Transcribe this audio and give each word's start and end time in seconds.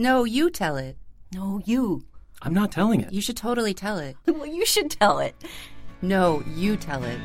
No, 0.00 0.24
you 0.24 0.48
tell 0.48 0.78
it. 0.78 0.96
No, 1.34 1.60
you. 1.66 2.06
I'm 2.40 2.54
not 2.54 2.72
telling 2.72 3.02
it. 3.02 3.12
You 3.12 3.20
should 3.20 3.36
totally 3.36 3.74
tell 3.74 3.98
it. 3.98 4.16
Well, 4.26 4.46
you 4.46 4.64
should 4.64 4.90
tell 4.90 5.18
it. 5.18 5.34
No, 6.00 6.42
you 6.56 6.78
tell 6.78 7.04
it. 7.04 7.20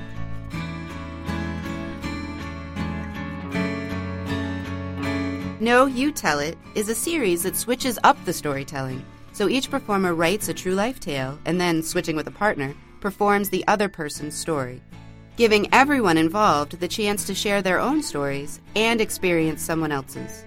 No, 5.62 5.86
You 5.86 6.12
Tell 6.12 6.40
It 6.40 6.58
is 6.76 6.90
a 6.90 6.96
series 6.96 7.44
that 7.44 7.56
switches 7.56 7.98
up 8.04 8.18
the 8.26 8.34
storytelling. 8.34 9.06
So 9.32 9.48
each 9.48 9.72
performer 9.72 10.14
writes 10.14 10.50
a 10.50 10.54
true 10.54 10.76
life 10.76 11.00
tale 11.00 11.40
and 11.46 11.62
then, 11.62 11.82
switching 11.82 12.18
with 12.18 12.28
a 12.28 12.32
partner, 12.32 12.76
performs 13.00 13.50
the 13.50 13.66
other 13.70 13.88
person's 13.88 14.36
story, 14.36 14.82
giving 15.38 15.74
everyone 15.74 16.18
involved 16.18 16.78
the 16.82 16.90
chance 16.90 17.24
to 17.28 17.34
share 17.34 17.62
their 17.62 17.80
own 17.80 18.04
stories 18.04 18.60
and 18.76 19.00
experience 19.00 19.62
someone 19.62 19.94
else's. 19.94 20.44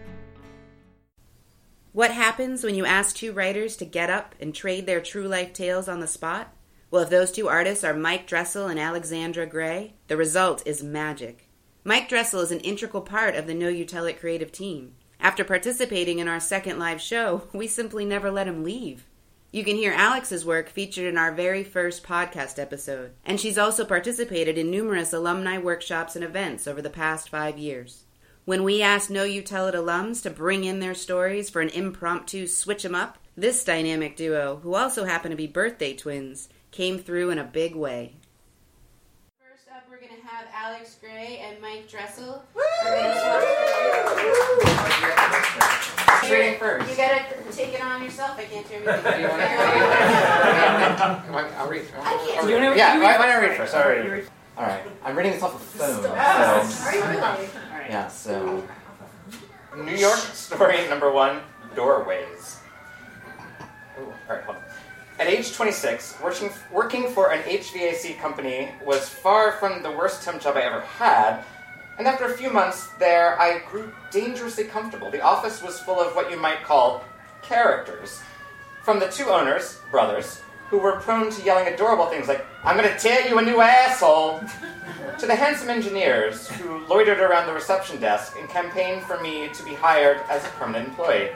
What 1.99 2.12
happens 2.12 2.62
when 2.62 2.77
you 2.77 2.87
ask 2.87 3.17
two 3.17 3.33
writers 3.33 3.77
to 3.79 3.85
get 3.85 4.09
up 4.09 4.37
and 4.39 4.55
trade 4.55 4.87
their 4.87 5.01
true 5.01 5.27
life 5.27 5.52
tales 5.52 5.89
on 5.89 5.98
the 5.98 6.06
spot? 6.06 6.55
Well, 6.93 7.02
if 7.02 7.11
those 7.11 7.33
two 7.33 7.48
artists 7.48 7.83
are 7.83 7.93
Mike 7.93 8.25
Dressel 8.25 8.69
and 8.69 8.79
Alexandra 8.79 9.47
Gray, 9.47 9.95
the 10.06 10.16
result 10.16 10.65
is 10.65 10.80
magic. 10.80 11.48
Mike 11.83 12.09
Dressel 12.09 12.39
is 12.39 12.53
an 12.53 12.61
integral 12.61 13.03
part 13.03 13.34
of 13.34 13.48
the 13.48 13.55
No, 13.55 13.66
You 13.66 13.84
Tell 13.84 14.05
It 14.06 14.20
creative 14.20 14.53
team. 14.53 14.95
After 15.19 15.42
participating 15.42 16.20
in 16.20 16.29
our 16.29 16.39
second 16.39 16.79
live 16.79 17.01
show, 17.01 17.48
we 17.53 17.66
simply 17.66 18.05
never 18.05 18.30
let 18.30 18.47
him 18.47 18.62
leave. 18.62 19.05
You 19.51 19.65
can 19.65 19.75
hear 19.75 19.92
Alex's 19.92 20.45
work 20.45 20.69
featured 20.69 21.06
in 21.06 21.19
our 21.19 21.33
very 21.33 21.65
first 21.65 22.05
podcast 22.05 22.61
episode, 22.61 23.11
and 23.25 23.41
she's 23.41 23.59
also 23.59 23.84
participated 23.84 24.56
in 24.56 24.70
numerous 24.70 25.12
alumni 25.12 25.59
workshops 25.59 26.15
and 26.15 26.25
events 26.25 26.69
over 26.69 26.80
the 26.80 26.91
past 26.91 27.28
five 27.28 27.59
years. 27.59 28.05
When 28.48 28.65
we 28.65 28.80
asked 28.80 29.11
No, 29.11 29.25
You 29.25 29.43
Tell 29.43 29.66
It 29.66 29.75
alums 29.75 30.23
to 30.23 30.30
bring 30.30 30.65
in 30.65 30.80
their 30.80 30.95
stories 30.95 31.51
for 31.51 31.61
an 31.61 31.69
impromptu 31.69 32.47
switch 32.47 32.83
'em 32.83 32.95
up, 32.95 33.19
this 33.37 33.62
dynamic 33.62 34.16
duo, 34.16 34.61
who 34.62 34.75
also 34.75 35.05
happen 35.05 35.30
to 35.30 35.37
be 35.37 35.47
birthday 35.47 35.92
twins, 35.92 36.48
came 36.70 36.98
through 36.98 37.28
in 37.28 37.37
a 37.39 37.45
big 37.45 37.77
way. 37.77 38.14
First 39.39 39.69
up, 39.70 39.84
we're 39.91 39.98
going 39.98 40.19
to 40.19 40.27
have 40.27 40.47
Alex 40.55 40.97
Gray 40.98 41.45
and 41.47 41.61
Mike 41.61 41.91
Dressel. 41.91 42.42
Reading 46.31 46.59
first. 46.59 46.91
You 46.91 46.97
gotta 46.97 47.25
take 47.53 47.75
it 47.75 47.83
on 47.84 48.03
yourself. 48.03 48.39
I 48.39 48.44
can't 48.44 48.67
do 48.67 48.75
everything. 48.87 49.27
I'll 51.55 51.69
read. 51.69 51.83
I 52.00 52.17
can't 52.17 52.39
I'll 52.39 52.47
do 52.47 52.55
read. 52.55 52.72
it. 52.72 52.77
Yeah, 52.78 52.97
why, 52.98 53.19
why 53.19 53.27
don't 53.27 53.37
I 53.37 53.41
read 53.47 53.56
first? 53.59 53.75
I'll 53.75 53.89
read. 53.91 54.27
All 54.56 54.65
right, 54.65 54.83
I'm 55.05 55.17
reading 55.17 55.33
this 55.34 55.42
off 55.42 55.55
a 55.55 55.59
phone. 55.59 56.03
So, 56.03 56.11
Are 56.11 56.94
you 56.94 57.03
really? 57.05 57.48
Yeah, 57.89 58.08
so 58.08 58.62
New 59.77 59.97
York 59.97 60.19
story 60.19 60.89
number 60.89 61.11
one: 61.11 61.41
doorways. 61.75 62.58
Ooh, 63.98 64.05
all 64.05 64.36
right, 64.36 64.44
hold 64.44 64.56
on. 64.58 64.62
At 65.19 65.27
age 65.27 65.53
26, 65.53 66.20
working, 66.22 66.50
working 66.70 67.09
for 67.09 67.33
an 67.33 67.42
HVAC 67.42 68.20
company 68.20 68.70
was 68.84 69.09
far 69.09 69.53
from 69.53 69.83
the 69.83 69.91
worst 69.91 70.22
temp 70.22 70.41
job 70.41 70.56
I 70.56 70.61
ever 70.61 70.81
had, 70.81 71.42
and 71.98 72.06
after 72.06 72.27
a 72.27 72.36
few 72.36 72.50
months 72.50 72.89
there, 73.00 73.41
I 73.41 73.59
grew 73.70 73.92
dangerously 74.12 74.64
comfortable. 74.64 75.11
The 75.11 75.20
office 75.20 75.61
was 75.61 75.81
full 75.81 76.00
of 76.00 76.14
what 76.14 76.31
you 76.31 76.39
might 76.39 76.62
call 76.62 77.03
characters. 77.42 78.20
From 78.84 79.00
the 79.00 79.09
two 79.09 79.25
owners, 79.27 79.81
brothers, 79.91 80.41
who 80.70 80.78
were 80.78 80.92
prone 81.00 81.30
to 81.30 81.42
yelling 81.42 81.72
adorable 81.72 82.06
things 82.06 82.28
like, 82.28 82.44
I'm 82.64 82.77
gonna 82.77 82.98
tear 82.98 83.27
you 83.27 83.38
a 83.38 83.42
new 83.42 83.61
asshole, 83.61 84.41
to 85.19 85.27
the 85.27 85.34
handsome 85.34 85.69
engineers 85.69 86.48
who 86.48 86.86
loitered 86.86 87.19
around 87.19 87.47
the 87.47 87.52
reception 87.52 88.00
desk 88.00 88.36
and 88.38 88.48
campaigned 88.48 89.02
for 89.02 89.20
me 89.20 89.48
to 89.48 89.64
be 89.64 89.75
hired 89.75 90.20
as 90.28 90.44
a 90.44 90.48
permanent 90.50 90.88
employee. 90.88 91.30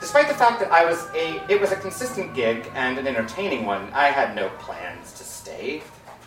Despite 0.00 0.28
the 0.28 0.34
fact 0.34 0.60
that 0.60 0.72
I 0.72 0.84
was 0.84 1.06
a 1.14 1.42
it 1.52 1.60
was 1.60 1.72
a 1.72 1.76
consistent 1.76 2.34
gig 2.34 2.66
and 2.74 2.98
an 2.98 3.06
entertaining 3.06 3.66
one, 3.66 3.92
I 3.92 4.06
had 4.06 4.34
no 4.34 4.48
plans 4.58 5.12
to 5.12 5.24
stay. 5.24 5.82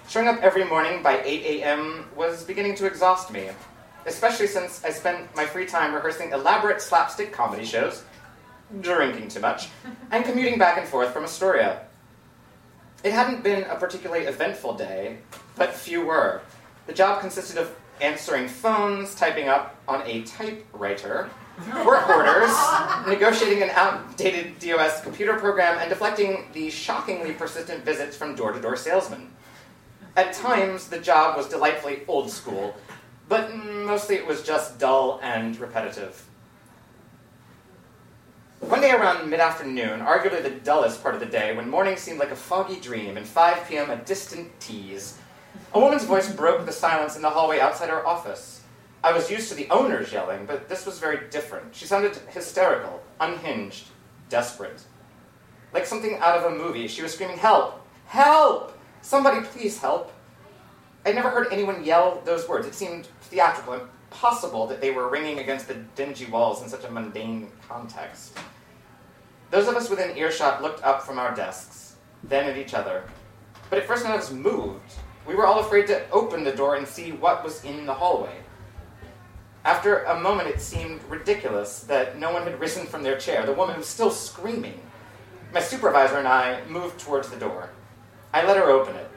Showing 0.07 0.27
up 0.27 0.41
every 0.41 0.63
morning 0.63 1.01
by 1.01 1.21
8 1.23 1.61
a.m. 1.61 2.05
was 2.15 2.43
beginning 2.43 2.75
to 2.75 2.85
exhaust 2.85 3.31
me, 3.31 3.49
especially 4.05 4.47
since 4.47 4.85
I 4.85 4.91
spent 4.91 5.35
my 5.35 5.45
free 5.45 5.65
time 5.65 5.93
rehearsing 5.93 6.31
elaborate 6.31 6.81
slapstick 6.81 7.31
comedy 7.33 7.65
shows, 7.65 8.03
drinking 8.79 9.29
too 9.29 9.39
much, 9.39 9.69
and 10.11 10.23
commuting 10.23 10.59
back 10.59 10.77
and 10.77 10.87
forth 10.87 11.11
from 11.11 11.23
Astoria. 11.23 11.87
It 13.03 13.11
hadn't 13.11 13.43
been 13.43 13.63
a 13.63 13.75
particularly 13.75 14.25
eventful 14.25 14.75
day, 14.75 15.17
but 15.57 15.73
few 15.73 16.05
were. 16.05 16.41
The 16.87 16.93
job 16.93 17.19
consisted 17.19 17.57
of 17.57 17.75
answering 17.99 18.47
phones, 18.47 19.13
typing 19.13 19.49
up 19.49 19.75
on 19.89 20.01
a 20.05 20.23
typewriter, 20.23 21.29
work 21.85 22.07
orders, 22.07 22.55
negotiating 23.05 23.61
an 23.61 23.71
outdated 23.71 24.57
DOS 24.59 25.01
computer 25.01 25.37
program, 25.37 25.79
and 25.79 25.89
deflecting 25.89 26.45
the 26.53 26.69
shockingly 26.69 27.33
persistent 27.33 27.83
visits 27.83 28.15
from 28.15 28.35
door 28.35 28.53
to 28.53 28.61
door 28.61 28.77
salesmen. 28.77 29.29
At 30.15 30.31
times, 30.31 30.87
the 30.87 30.99
job 30.99 31.35
was 31.35 31.49
delightfully 31.49 32.03
old 32.07 32.31
school, 32.31 32.75
but 33.27 33.53
mostly 33.53 34.15
it 34.15 34.25
was 34.25 34.43
just 34.43 34.79
dull 34.79 35.19
and 35.21 35.59
repetitive. 35.59 36.25
One 38.69 38.79
day 38.79 38.91
around 38.91 39.29
mid 39.29 39.41
afternoon, 39.41 39.99
arguably 39.99 40.41
the 40.41 40.49
dullest 40.49 41.03
part 41.03 41.15
of 41.15 41.19
the 41.19 41.25
day, 41.25 41.53
when 41.53 41.69
morning 41.69 41.97
seemed 41.97 42.17
like 42.17 42.31
a 42.31 42.35
foggy 42.35 42.79
dream 42.79 43.17
and 43.17 43.27
5 43.27 43.67
p.m. 43.67 43.89
a 43.89 43.97
distant 43.97 44.57
tease, 44.61 45.17
a 45.73 45.79
woman's 45.79 46.05
voice 46.05 46.31
broke 46.31 46.65
the 46.65 46.71
silence 46.71 47.17
in 47.17 47.21
the 47.21 47.29
hallway 47.29 47.59
outside 47.59 47.89
our 47.89 48.05
office. 48.07 48.61
I 49.03 49.11
was 49.11 49.29
used 49.29 49.49
to 49.49 49.55
the 49.55 49.69
owners 49.69 50.13
yelling, 50.13 50.45
but 50.45 50.69
this 50.69 50.85
was 50.85 50.97
very 50.97 51.29
different. 51.29 51.75
She 51.75 51.85
sounded 51.85 52.15
hysterical, 52.29 53.03
unhinged, 53.19 53.87
desperate. 54.29 54.81
Like 55.73 55.85
something 55.85 56.15
out 56.19 56.37
of 56.37 56.49
a 56.49 56.55
movie, 56.55 56.87
she 56.87 57.01
was 57.01 57.13
screaming, 57.13 57.39
Help! 57.39 57.85
Help! 58.05 58.79
Somebody 59.01 59.45
please 59.45 59.77
help! 59.77 60.13
I'd 61.05 61.15
never 61.15 61.29
heard 61.29 61.51
anyone 61.51 61.83
yell 61.83 62.21
those 62.23 62.47
words. 62.47 62.65
It 62.65 62.75
seemed 62.75 63.09
theatrical, 63.23 63.89
impossible 64.13 64.67
that 64.67 64.79
they 64.79 64.91
were 64.91 65.09
ringing 65.09 65.39
against 65.39 65.67
the 65.67 65.73
dingy 65.95 66.25
walls 66.25 66.61
in 66.61 66.69
such 66.69 66.83
a 66.83 66.91
mundane 66.91 67.51
context. 67.67 68.37
Those 69.49 69.67
of 69.67 69.75
us 69.75 69.89
within 69.89 70.15
earshot 70.15 70.61
looked 70.61 70.83
up 70.83 71.01
from 71.01 71.17
our 71.17 71.33
desks, 71.33 71.95
then 72.23 72.47
at 72.47 72.57
each 72.57 72.75
other. 72.75 73.03
But 73.71 73.79
at 73.79 73.87
first 73.87 74.03
none 74.03 74.13
of 74.13 74.21
us 74.21 74.31
moved. 74.31 74.93
We 75.25 75.33
were 75.33 75.47
all 75.47 75.61
afraid 75.61 75.87
to 75.87 76.07
open 76.11 76.43
the 76.43 76.51
door 76.51 76.75
and 76.75 76.87
see 76.87 77.11
what 77.11 77.43
was 77.43 77.63
in 77.63 77.87
the 77.87 77.93
hallway. 77.93 78.35
After 79.65 80.03
a 80.03 80.19
moment, 80.19 80.49
it 80.49 80.61
seemed 80.61 81.03
ridiculous 81.05 81.79
that 81.81 82.19
no 82.19 82.31
one 82.31 82.43
had 82.43 82.59
risen 82.59 82.85
from 82.85 83.01
their 83.01 83.17
chair. 83.17 83.45
The 83.45 83.53
woman 83.53 83.77
was 83.77 83.87
still 83.87 84.11
screaming. 84.11 84.79
My 85.53 85.61
supervisor 85.61 86.19
and 86.19 86.27
I 86.27 86.63
moved 86.65 86.99
towards 86.99 87.29
the 87.29 87.37
door. 87.37 87.69
I 88.31 88.45
let 88.45 88.57
her 88.57 88.69
open 88.69 88.95
it, 88.95 89.09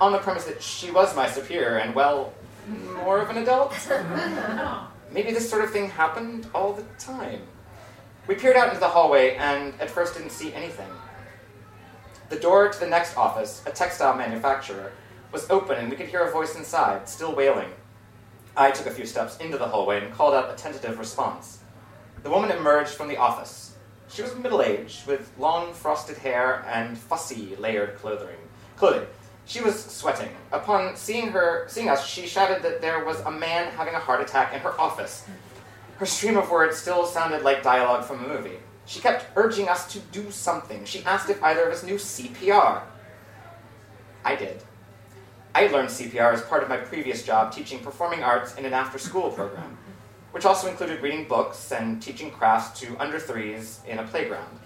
on 0.00 0.12
the 0.12 0.18
premise 0.18 0.44
that 0.44 0.62
she 0.62 0.90
was 0.90 1.16
my 1.16 1.28
superior 1.28 1.78
and, 1.78 1.94
well, 1.94 2.32
more 2.66 3.18
of 3.18 3.30
an 3.30 3.38
adult. 3.38 3.74
Maybe 5.12 5.32
this 5.32 5.48
sort 5.48 5.64
of 5.64 5.70
thing 5.70 5.88
happened 5.88 6.48
all 6.54 6.72
the 6.72 6.84
time. 6.98 7.42
We 8.26 8.34
peered 8.34 8.56
out 8.56 8.68
into 8.68 8.80
the 8.80 8.88
hallway 8.88 9.36
and 9.36 9.72
at 9.80 9.90
first 9.90 10.14
didn't 10.14 10.30
see 10.30 10.52
anything. 10.52 10.88
The 12.28 12.36
door 12.36 12.68
to 12.68 12.80
the 12.80 12.88
next 12.88 13.16
office, 13.16 13.62
a 13.66 13.70
textile 13.70 14.16
manufacturer, 14.16 14.92
was 15.30 15.48
open 15.48 15.78
and 15.78 15.88
we 15.90 15.96
could 15.96 16.08
hear 16.08 16.24
a 16.24 16.32
voice 16.32 16.56
inside, 16.56 17.08
still 17.08 17.34
wailing. 17.34 17.70
I 18.56 18.70
took 18.70 18.86
a 18.86 18.90
few 18.90 19.06
steps 19.06 19.36
into 19.36 19.58
the 19.58 19.68
hallway 19.68 20.04
and 20.04 20.12
called 20.12 20.34
out 20.34 20.52
a 20.52 20.56
tentative 20.56 20.98
response. 20.98 21.60
The 22.22 22.30
woman 22.30 22.50
emerged 22.50 22.90
from 22.90 23.08
the 23.08 23.18
office. 23.18 23.76
She 24.08 24.22
was 24.22 24.34
middle 24.34 24.62
aged, 24.62 25.06
with 25.06 25.30
long 25.38 25.72
frosted 25.74 26.18
hair 26.18 26.64
and 26.68 26.96
fussy 26.96 27.54
layered 27.56 27.96
clothing. 27.96 28.36
Clothing. 28.76 29.06
She 29.46 29.60
was 29.60 29.82
sweating. 29.82 30.30
Upon 30.50 30.96
seeing 30.96 31.28
her, 31.28 31.66
seeing 31.68 31.88
us, 31.88 32.04
she 32.04 32.26
shouted 32.26 32.62
that 32.64 32.80
there 32.80 33.04
was 33.04 33.20
a 33.20 33.30
man 33.30 33.70
having 33.72 33.94
a 33.94 33.98
heart 33.98 34.20
attack 34.20 34.52
in 34.52 34.60
her 34.60 34.78
office. 34.78 35.24
Her 35.98 36.06
stream 36.06 36.36
of 36.36 36.50
words 36.50 36.76
still 36.76 37.06
sounded 37.06 37.42
like 37.42 37.62
dialogue 37.62 38.04
from 38.04 38.24
a 38.24 38.28
movie. 38.28 38.58
She 38.86 39.00
kept 39.00 39.26
urging 39.36 39.68
us 39.68 39.90
to 39.92 40.00
do 40.00 40.30
something. 40.32 40.84
She 40.84 41.04
asked 41.04 41.30
if 41.30 41.42
either 41.42 41.62
of 41.62 41.72
us 41.72 41.84
knew 41.84 41.94
CPR. 41.94 42.82
I 44.24 44.34
did. 44.34 44.62
I 45.54 45.68
learned 45.68 45.88
CPR 45.88 46.34
as 46.34 46.42
part 46.42 46.64
of 46.64 46.68
my 46.68 46.76
previous 46.76 47.22
job 47.24 47.52
teaching 47.52 47.78
performing 47.78 48.24
arts 48.24 48.56
in 48.56 48.64
an 48.66 48.72
after 48.72 48.98
school 48.98 49.30
program, 49.30 49.78
which 50.32 50.44
also 50.44 50.68
included 50.68 51.00
reading 51.02 51.26
books 51.26 51.70
and 51.70 52.02
teaching 52.02 52.32
crafts 52.32 52.80
to 52.80 52.96
under 52.98 53.20
threes 53.20 53.80
in 53.86 54.00
a 54.00 54.04
playground. 54.04 54.58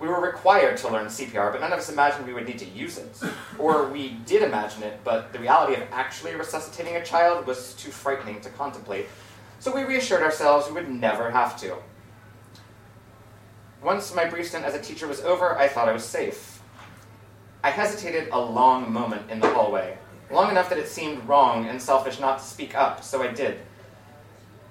We 0.00 0.08
were 0.08 0.20
required 0.20 0.78
to 0.78 0.88
learn 0.88 1.06
CPR, 1.06 1.52
but 1.52 1.60
none 1.60 1.72
of 1.72 1.78
us 1.78 1.90
imagined 1.90 2.26
we 2.26 2.32
would 2.32 2.46
need 2.46 2.58
to 2.58 2.64
use 2.64 2.98
it. 2.98 3.20
Or 3.58 3.88
we 3.88 4.16
did 4.26 4.42
imagine 4.42 4.82
it, 4.82 5.00
but 5.04 5.32
the 5.32 5.38
reality 5.38 5.74
of 5.74 5.86
actually 5.92 6.34
resuscitating 6.34 6.96
a 6.96 7.04
child 7.04 7.46
was 7.46 7.74
too 7.74 7.90
frightening 7.90 8.40
to 8.40 8.50
contemplate, 8.50 9.06
so 9.58 9.74
we 9.74 9.82
reassured 9.82 10.22
ourselves 10.22 10.68
we 10.68 10.72
would 10.72 10.88
never 10.88 11.30
have 11.30 11.60
to. 11.60 11.76
Once 13.82 14.14
my 14.14 14.24
brief 14.24 14.48
stint 14.48 14.64
as 14.64 14.74
a 14.74 14.80
teacher 14.80 15.06
was 15.06 15.20
over, 15.20 15.58
I 15.58 15.68
thought 15.68 15.88
I 15.88 15.92
was 15.92 16.04
safe. 16.04 16.60
I 17.62 17.70
hesitated 17.70 18.28
a 18.32 18.40
long 18.40 18.92
moment 18.92 19.30
in 19.30 19.40
the 19.40 19.50
hallway, 19.50 19.96
long 20.30 20.50
enough 20.50 20.68
that 20.68 20.78
it 20.78 20.88
seemed 20.88 21.26
wrong 21.26 21.66
and 21.66 21.80
selfish 21.80 22.20
not 22.20 22.38
to 22.38 22.44
speak 22.44 22.74
up, 22.74 23.02
so 23.02 23.22
I 23.22 23.28
did. 23.28 23.58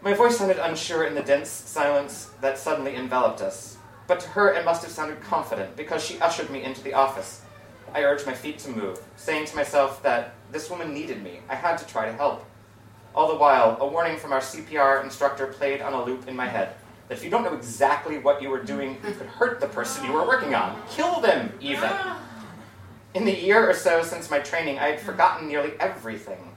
My 0.01 0.13
voice 0.13 0.37
sounded 0.37 0.57
unsure 0.57 1.03
in 1.03 1.13
the 1.13 1.21
dense 1.21 1.49
silence 1.49 2.29
that 2.41 2.57
suddenly 2.57 2.95
enveloped 2.95 3.41
us. 3.41 3.78
But 4.09 4.19
to 4.19 4.27
her 4.29 4.51
it 4.51 4.65
must 4.65 4.81
have 4.81 4.91
sounded 4.91 5.21
confident 5.21 5.77
because 5.77 6.03
she 6.03 6.19
ushered 6.19 6.49
me 6.49 6.63
into 6.63 6.81
the 6.83 6.93
office. 6.93 7.43
I 7.93 8.03
urged 8.03 8.25
my 8.25 8.33
feet 8.33 8.57
to 8.59 8.71
move, 8.71 8.99
saying 9.15 9.45
to 9.45 9.55
myself 9.55 10.01
that 10.01 10.33
this 10.51 10.67
woman 10.67 10.93
needed 10.93 11.23
me. 11.23 11.41
I 11.47 11.53
had 11.53 11.77
to 11.77 11.85
try 11.85 12.07
to 12.07 12.13
help. 12.13 12.43
All 13.13 13.27
the 13.27 13.35
while, 13.35 13.77
a 13.79 13.87
warning 13.87 14.17
from 14.17 14.33
our 14.33 14.39
CPR 14.39 15.03
instructor 15.03 15.45
played 15.45 15.81
on 15.81 15.93
a 15.93 16.03
loop 16.03 16.27
in 16.27 16.35
my 16.35 16.47
head 16.47 16.75
that 17.07 17.17
if 17.19 17.23
you 17.23 17.29
don't 17.29 17.43
know 17.43 17.53
exactly 17.53 18.17
what 18.17 18.41
you 18.41 18.49
were 18.49 18.63
doing, 18.63 18.97
you 19.05 19.13
could 19.13 19.27
hurt 19.27 19.59
the 19.59 19.67
person 19.67 20.05
you 20.05 20.11
were 20.11 20.25
working 20.25 20.55
on, 20.55 20.81
kill 20.89 21.21
them 21.21 21.53
even. 21.61 21.91
In 23.13 23.25
the 23.25 23.35
year 23.35 23.69
or 23.69 23.75
so 23.75 24.01
since 24.01 24.31
my 24.31 24.39
training, 24.39 24.79
I 24.79 24.87
had 24.87 24.99
forgotten 24.99 25.47
nearly 25.47 25.73
everything. 25.79 26.49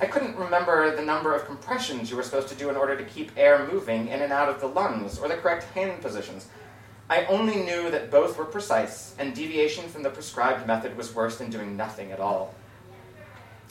I 0.00 0.06
couldn't 0.06 0.36
remember 0.36 0.96
the 0.96 1.02
number 1.02 1.32
of 1.32 1.46
compressions 1.46 2.10
you 2.10 2.16
were 2.16 2.22
supposed 2.24 2.48
to 2.48 2.56
do 2.56 2.70
in 2.70 2.76
order 2.76 2.96
to 2.96 3.04
keep 3.04 3.30
air 3.36 3.68
moving 3.70 4.08
in 4.08 4.20
and 4.22 4.32
out 4.32 4.48
of 4.48 4.60
the 4.60 4.66
lungs, 4.66 5.18
or 5.18 5.28
the 5.28 5.36
correct 5.36 5.64
hand 5.74 6.02
positions. 6.02 6.48
I 7.12 7.26
only 7.26 7.56
knew 7.56 7.90
that 7.90 8.10
both 8.10 8.38
were 8.38 8.46
precise, 8.46 9.14
and 9.18 9.34
deviation 9.34 9.86
from 9.86 10.02
the 10.02 10.08
prescribed 10.08 10.66
method 10.66 10.96
was 10.96 11.14
worse 11.14 11.36
than 11.36 11.50
doing 11.50 11.76
nothing 11.76 12.10
at 12.10 12.20
all. 12.20 12.54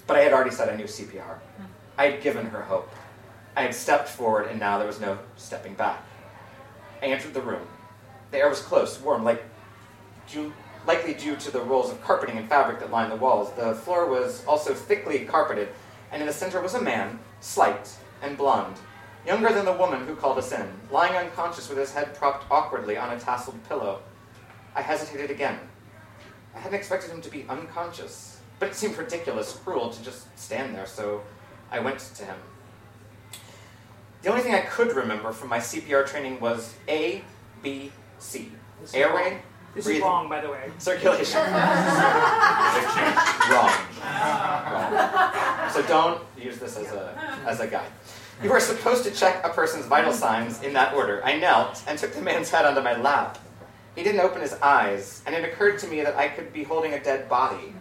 But 0.06 0.18
I 0.18 0.20
had 0.20 0.32
already 0.32 0.52
said 0.52 0.70
I 0.70 0.76
knew 0.76 0.84
CPR. 0.84 1.40
I 1.98 2.06
had 2.06 2.22
given 2.22 2.46
her 2.46 2.62
hope. 2.62 2.92
I 3.58 3.64
had 3.64 3.74
stepped 3.74 4.10
forward, 4.10 4.46
and 4.52 4.60
now 4.60 4.78
there 4.78 4.86
was 4.86 5.02
no 5.02 5.18
stepping 5.38 5.74
back. 5.74 6.06
I 7.02 7.08
entered 7.08 7.34
the 7.34 7.42
room. 7.42 7.66
The 8.30 8.38
air 8.38 8.48
was 8.48 8.62
close, 8.62 9.02
warm, 9.02 9.24
like 9.24 9.44
due, 10.30 10.54
likely 10.86 11.16
due 11.16 11.36
to 11.38 11.50
the 11.50 11.62
rolls 11.62 11.92
of 11.92 12.00
carpeting 12.04 12.38
and 12.38 12.48
fabric 12.48 12.80
that 12.80 12.92
lined 12.92 13.12
the 13.12 13.16
walls. 13.16 13.52
The 13.54 13.74
floor 13.74 14.08
was 14.08 14.46
also 14.46 14.76
thickly 14.76 15.26
carpeted, 15.26 15.70
and 16.12 16.22
in 16.22 16.28
the 16.28 16.34
center 16.34 16.62
was 16.62 16.76
a 16.76 16.82
man, 16.82 17.18
slight 17.40 17.90
and 18.22 18.38
blond, 18.38 18.76
younger 19.26 19.54
than 19.54 19.66
the 19.66 19.74
woman 19.74 20.06
who 20.06 20.16
called 20.16 20.38
us 20.38 20.52
in, 20.52 20.68
lying 20.92 21.16
unconscious 21.16 21.70
with 21.70 21.78
his 21.78 21.94
head 21.94 22.14
propped 22.16 22.50
awkwardly 22.52 22.98
on 22.98 23.16
a 23.16 23.20
tasseled 23.20 23.64
pillow. 23.68 24.02
I 24.76 24.82
hesitated 24.82 25.30
again. 25.32 25.60
I 26.56 26.60
hadn't 26.60 26.78
expected 26.78 27.12
him 27.12 27.22
to 27.22 27.30
be 27.30 27.46
unconscious, 27.48 28.40
but 28.60 28.70
it 28.70 28.76
seemed 28.76 28.98
ridiculous, 28.98 29.54
cruel 29.64 29.90
to 29.90 30.04
just 30.04 30.28
stand 30.38 30.76
there, 30.76 30.86
so 30.86 31.22
I 31.72 31.80
went 31.80 32.00
to 32.00 32.26
him. 32.26 32.36
The 34.22 34.30
only 34.30 34.44
thing 34.44 34.54
I 34.54 34.62
could 34.62 34.96
remember 34.96 35.32
from 35.32 35.50
my 35.50 35.58
CPR 35.60 36.06
training 36.06 36.40
was 36.40 36.76
A, 36.88 37.24
B, 37.64 37.92
C. 38.20 38.52
This 38.80 38.90
is 38.90 38.96
Airway, 38.96 39.32
wrong. 39.32 39.42
This 39.74 39.86
breathing. 39.86 40.02
is 40.02 40.06
wrong, 40.06 40.30
by 40.30 40.42
the 40.42 40.50
way. 40.50 40.70
Circulation. 40.78 41.42
Wrong. 43.52 43.72
Wrong. 44.02 45.70
So 45.72 45.82
don't 45.88 46.22
use 46.38 46.58
this 46.58 46.78
as 46.78 46.92
a, 46.92 47.42
as 47.48 47.60
a 47.62 47.68
guide. 47.68 47.90
You 48.44 48.52
are 48.54 48.60
supposed 48.60 49.04
to 49.04 49.12
check 49.12 49.46
a 49.46 49.50
person's 49.50 49.86
vital 49.86 50.12
signs 50.12 50.64
in 50.64 50.74
that 50.74 50.96
order. 50.96 51.24
I 51.24 51.38
knelt 51.38 51.84
and 51.86 52.00
took 52.00 52.16
the 52.16 52.22
man's 52.22 52.50
head 52.50 52.66
onto 52.66 52.82
my 52.82 53.00
lap. 53.00 53.38
He 53.96 54.02
didn't 54.02 54.22
open 54.22 54.42
his 54.42 54.54
eyes, 54.54 55.22
and 55.28 55.36
it 55.36 55.44
occurred 55.44 55.78
to 55.80 55.88
me 55.88 56.02
that 56.02 56.16
I 56.16 56.28
could 56.28 56.52
be 56.52 56.64
holding 56.64 56.94
a 56.94 57.04
dead 57.04 57.30
body. 57.30 57.76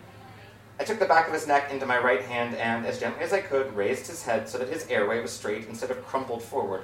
I 0.79 0.85
took 0.85 0.99
the 0.99 1.07
back 1.07 1.29
of 1.29 1.33
his 1.33 1.47
neck 1.47 1.71
into 1.73 1.87
my 1.87 1.99
right 1.99 2.21
hand 2.21 2.57
and, 2.57 2.85
as 2.85 3.01
gently 3.01 3.25
as 3.25 3.33
I 3.33 3.41
could, 3.41 3.75
raised 3.75 4.07
his 4.07 4.23
head 4.23 4.51
so 4.51 4.59
that 4.59 4.69
his 4.69 4.87
airway 4.89 5.23
was 5.23 5.31
straight 5.31 5.67
instead 5.67 5.91
of 5.91 6.05
crumpled 6.05 6.43
forward. 6.43 6.83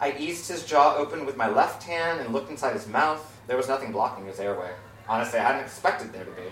I 0.00 0.16
eased 0.18 0.48
his 0.48 0.64
jaw 0.64 0.96
open 0.96 1.26
with 1.26 1.36
my 1.36 1.48
left 1.48 1.82
hand 1.82 2.20
and 2.20 2.32
looked 2.32 2.50
inside 2.50 2.72
his 2.72 2.88
mouth. 2.88 3.38
There 3.46 3.58
was 3.58 3.68
nothing 3.68 3.92
blocking 3.92 4.24
his 4.24 4.40
airway. 4.40 4.70
Honestly, 5.10 5.38
I 5.38 5.42
hadn't 5.42 5.66
expected 5.66 6.10
there 6.14 6.24
to 6.24 6.30
be. 6.30 6.48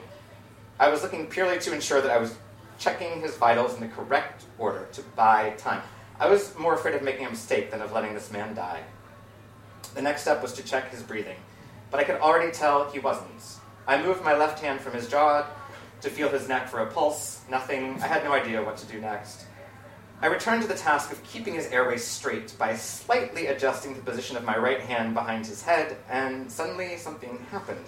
I 0.78 0.90
was 0.90 1.02
looking 1.02 1.28
purely 1.28 1.58
to 1.60 1.72
ensure 1.72 2.02
that 2.02 2.10
I 2.10 2.18
was 2.18 2.36
checking 2.78 3.22
his 3.22 3.36
vitals 3.36 3.72
in 3.72 3.80
the 3.80 3.88
correct 3.88 4.44
order 4.58 4.86
to 4.92 5.02
buy 5.16 5.54
time. 5.56 5.80
I 6.22 6.28
was 6.28 6.56
more 6.56 6.74
afraid 6.74 6.94
of 6.94 7.02
making 7.02 7.26
a 7.26 7.30
mistake 7.30 7.72
than 7.72 7.80
of 7.80 7.90
letting 7.90 8.14
this 8.14 8.30
man 8.30 8.54
die. 8.54 8.84
The 9.96 10.02
next 10.02 10.22
step 10.22 10.40
was 10.40 10.52
to 10.52 10.62
check 10.62 10.88
his 10.88 11.02
breathing, 11.02 11.36
but 11.90 11.98
I 11.98 12.04
could 12.04 12.20
already 12.20 12.52
tell 12.52 12.88
he 12.88 13.00
wasn't. 13.00 13.42
I 13.88 14.00
moved 14.00 14.22
my 14.22 14.36
left 14.36 14.60
hand 14.60 14.80
from 14.80 14.92
his 14.92 15.08
jaw 15.08 15.44
to 16.00 16.08
feel 16.08 16.28
his 16.28 16.46
neck 16.48 16.68
for 16.68 16.78
a 16.78 16.86
pulse. 16.86 17.40
Nothing. 17.50 18.00
I 18.00 18.06
had 18.06 18.22
no 18.22 18.32
idea 18.32 18.62
what 18.62 18.76
to 18.76 18.86
do 18.86 19.00
next. 19.00 19.46
I 20.20 20.26
returned 20.28 20.62
to 20.62 20.68
the 20.68 20.76
task 20.76 21.10
of 21.10 21.20
keeping 21.24 21.54
his 21.54 21.66
airway 21.72 21.96
straight 21.96 22.56
by 22.56 22.76
slightly 22.76 23.48
adjusting 23.48 23.96
the 23.96 24.02
position 24.02 24.36
of 24.36 24.44
my 24.44 24.56
right 24.56 24.80
hand 24.80 25.14
behind 25.14 25.44
his 25.44 25.64
head, 25.64 25.96
and 26.08 26.48
suddenly 26.48 26.98
something 26.98 27.44
happened. 27.50 27.86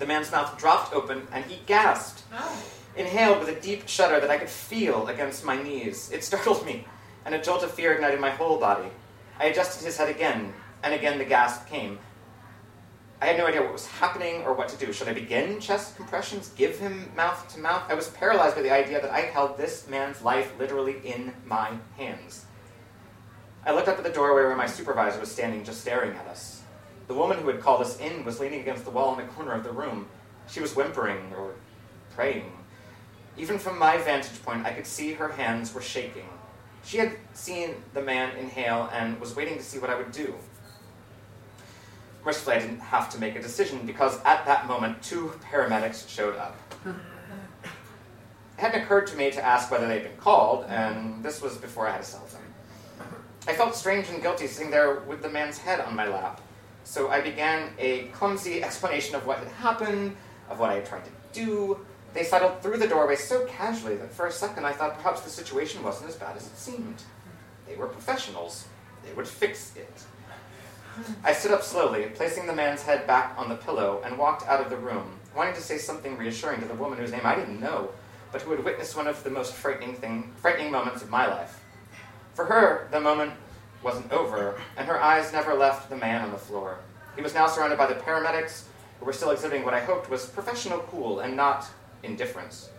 The 0.00 0.06
man's 0.06 0.32
mouth 0.32 0.58
dropped 0.58 0.92
open, 0.92 1.28
and 1.30 1.44
he 1.44 1.60
gasped, 1.66 2.24
oh. 2.34 2.62
Inhaled 2.96 3.40
with 3.40 3.48
a 3.48 3.60
deep 3.60 3.88
shudder 3.88 4.20
that 4.20 4.30
I 4.30 4.38
could 4.38 4.48
feel 4.48 5.08
against 5.08 5.44
my 5.44 5.60
knees. 5.60 6.10
It 6.12 6.24
startled 6.24 6.66
me, 6.66 6.86
and 7.24 7.34
a 7.34 7.42
jolt 7.42 7.62
of 7.62 7.70
fear 7.72 7.92
ignited 7.94 8.20
my 8.20 8.30
whole 8.30 8.58
body. 8.58 8.88
I 9.38 9.46
adjusted 9.46 9.84
his 9.84 9.96
head 9.96 10.08
again, 10.08 10.52
and 10.82 10.94
again 10.94 11.18
the 11.18 11.24
gasp 11.24 11.68
came. 11.68 11.98
I 13.22 13.26
had 13.26 13.36
no 13.36 13.46
idea 13.46 13.62
what 13.62 13.72
was 13.72 13.86
happening 13.86 14.42
or 14.44 14.54
what 14.54 14.68
to 14.70 14.78
do. 14.78 14.94
Should 14.94 15.08
I 15.08 15.12
begin 15.12 15.60
chest 15.60 15.96
compressions? 15.96 16.48
Give 16.56 16.78
him 16.78 17.12
mouth 17.14 17.52
to 17.52 17.60
mouth? 17.60 17.82
I 17.90 17.94
was 17.94 18.08
paralyzed 18.08 18.56
by 18.56 18.62
the 18.62 18.72
idea 18.72 19.00
that 19.00 19.10
I 19.10 19.20
held 19.20 19.58
this 19.58 19.86
man's 19.88 20.22
life 20.22 20.54
literally 20.58 20.96
in 21.04 21.34
my 21.44 21.72
hands. 21.98 22.46
I 23.66 23.72
looked 23.74 23.88
up 23.88 23.98
at 23.98 24.04
the 24.04 24.10
doorway 24.10 24.44
where 24.44 24.56
my 24.56 24.66
supervisor 24.66 25.20
was 25.20 25.30
standing, 25.30 25.64
just 25.64 25.82
staring 25.82 26.16
at 26.16 26.26
us. 26.28 26.62
The 27.08 27.14
woman 27.14 27.38
who 27.38 27.48
had 27.48 27.60
called 27.60 27.82
us 27.82 27.98
in 28.00 28.24
was 28.24 28.40
leaning 28.40 28.60
against 28.60 28.84
the 28.84 28.90
wall 28.90 29.12
in 29.12 29.26
the 29.26 29.32
corner 29.32 29.52
of 29.52 29.64
the 29.64 29.72
room. 29.72 30.06
She 30.48 30.60
was 30.60 30.74
whimpering 30.74 31.32
or 31.36 31.56
praying. 32.14 32.50
Even 33.36 33.58
from 33.58 33.78
my 33.78 33.96
vantage 33.98 34.42
point, 34.42 34.66
I 34.66 34.72
could 34.72 34.86
see 34.86 35.14
her 35.14 35.28
hands 35.28 35.72
were 35.72 35.80
shaking. 35.80 36.28
She 36.84 36.98
had 36.98 37.16
seen 37.34 37.74
the 37.94 38.02
man 38.02 38.36
inhale 38.36 38.88
and 38.92 39.20
was 39.20 39.36
waiting 39.36 39.56
to 39.56 39.62
see 39.62 39.78
what 39.78 39.90
I 39.90 39.94
would 39.96 40.12
do. 40.12 40.34
Mercifully, 42.24 42.56
I 42.56 42.58
didn't 42.58 42.80
have 42.80 43.08
to 43.10 43.18
make 43.18 43.36
a 43.36 43.42
decision 43.42 43.86
because 43.86 44.22
at 44.24 44.44
that 44.46 44.66
moment, 44.66 45.02
two 45.02 45.32
paramedics 45.50 46.08
showed 46.08 46.36
up. 46.36 46.56
It 46.84 46.94
hadn't 48.56 48.82
occurred 48.82 49.06
to 49.08 49.16
me 49.16 49.30
to 49.30 49.42
ask 49.42 49.70
whether 49.70 49.88
they'd 49.88 50.02
been 50.02 50.16
called, 50.18 50.66
and 50.68 51.22
this 51.24 51.40
was 51.40 51.56
before 51.56 51.88
I 51.88 51.92
had 51.92 52.02
a 52.02 52.04
cell 52.04 52.20
phone. 52.26 52.42
I 53.48 53.54
felt 53.54 53.74
strange 53.74 54.10
and 54.10 54.20
guilty 54.20 54.46
sitting 54.46 54.70
there 54.70 55.00
with 55.00 55.22
the 55.22 55.30
man's 55.30 55.56
head 55.56 55.80
on 55.80 55.96
my 55.96 56.06
lap, 56.06 56.42
so 56.84 57.08
I 57.08 57.22
began 57.22 57.70
a 57.78 58.08
clumsy 58.08 58.62
explanation 58.62 59.14
of 59.14 59.26
what 59.26 59.38
had 59.38 59.48
happened, 59.48 60.14
of 60.50 60.58
what 60.58 60.70
I 60.70 60.74
had 60.74 60.86
tried 60.86 61.04
to 61.06 61.10
do. 61.32 61.80
They 62.12 62.24
sidled 62.24 62.60
through 62.60 62.78
the 62.78 62.88
doorway 62.88 63.16
so 63.16 63.46
casually 63.46 63.96
that 63.96 64.12
for 64.12 64.26
a 64.26 64.32
second 64.32 64.64
I 64.64 64.72
thought 64.72 64.96
perhaps 64.96 65.20
the 65.20 65.30
situation 65.30 65.82
wasn't 65.82 66.10
as 66.10 66.16
bad 66.16 66.36
as 66.36 66.46
it 66.46 66.56
seemed. 66.56 67.02
They 67.66 67.76
were 67.76 67.86
professionals. 67.86 68.66
They 69.04 69.12
would 69.12 69.28
fix 69.28 69.74
it. 69.76 69.92
I 71.24 71.32
stood 71.32 71.52
up 71.52 71.62
slowly, 71.62 72.06
placing 72.06 72.46
the 72.46 72.52
man's 72.52 72.82
head 72.82 73.06
back 73.06 73.34
on 73.38 73.48
the 73.48 73.54
pillow, 73.54 74.02
and 74.04 74.18
walked 74.18 74.46
out 74.48 74.60
of 74.60 74.70
the 74.70 74.76
room, 74.76 75.18
wanting 75.36 75.54
to 75.54 75.62
say 75.62 75.78
something 75.78 76.18
reassuring 76.18 76.60
to 76.60 76.66
the 76.66 76.74
woman 76.74 76.98
whose 76.98 77.12
name 77.12 77.24
I 77.24 77.36
didn't 77.36 77.60
know, 77.60 77.90
but 78.32 78.42
who 78.42 78.50
had 78.50 78.64
witnessed 78.64 78.96
one 78.96 79.06
of 79.06 79.22
the 79.22 79.30
most 79.30 79.54
frightening 79.54 79.94
thing, 79.94 80.32
frightening 80.36 80.72
moments 80.72 81.02
of 81.02 81.08
my 81.08 81.26
life. 81.26 81.62
For 82.34 82.44
her, 82.44 82.88
the 82.90 83.00
moment 83.00 83.32
wasn't 83.82 84.12
over, 84.12 84.60
and 84.76 84.86
her 84.86 85.00
eyes 85.00 85.32
never 85.32 85.54
left 85.54 85.88
the 85.88 85.96
man 85.96 86.22
on 86.22 86.32
the 86.32 86.38
floor. 86.38 86.78
He 87.16 87.22
was 87.22 87.34
now 87.34 87.46
surrounded 87.46 87.78
by 87.78 87.86
the 87.86 87.94
paramedics, 88.00 88.64
who 88.98 89.06
were 89.06 89.12
still 89.12 89.30
exhibiting 89.30 89.64
what 89.64 89.74
I 89.74 89.80
hoped 89.80 90.10
was 90.10 90.26
professional 90.26 90.80
cool 90.80 91.20
and 91.20 91.36
not 91.36 91.68
indifference. 92.02 92.70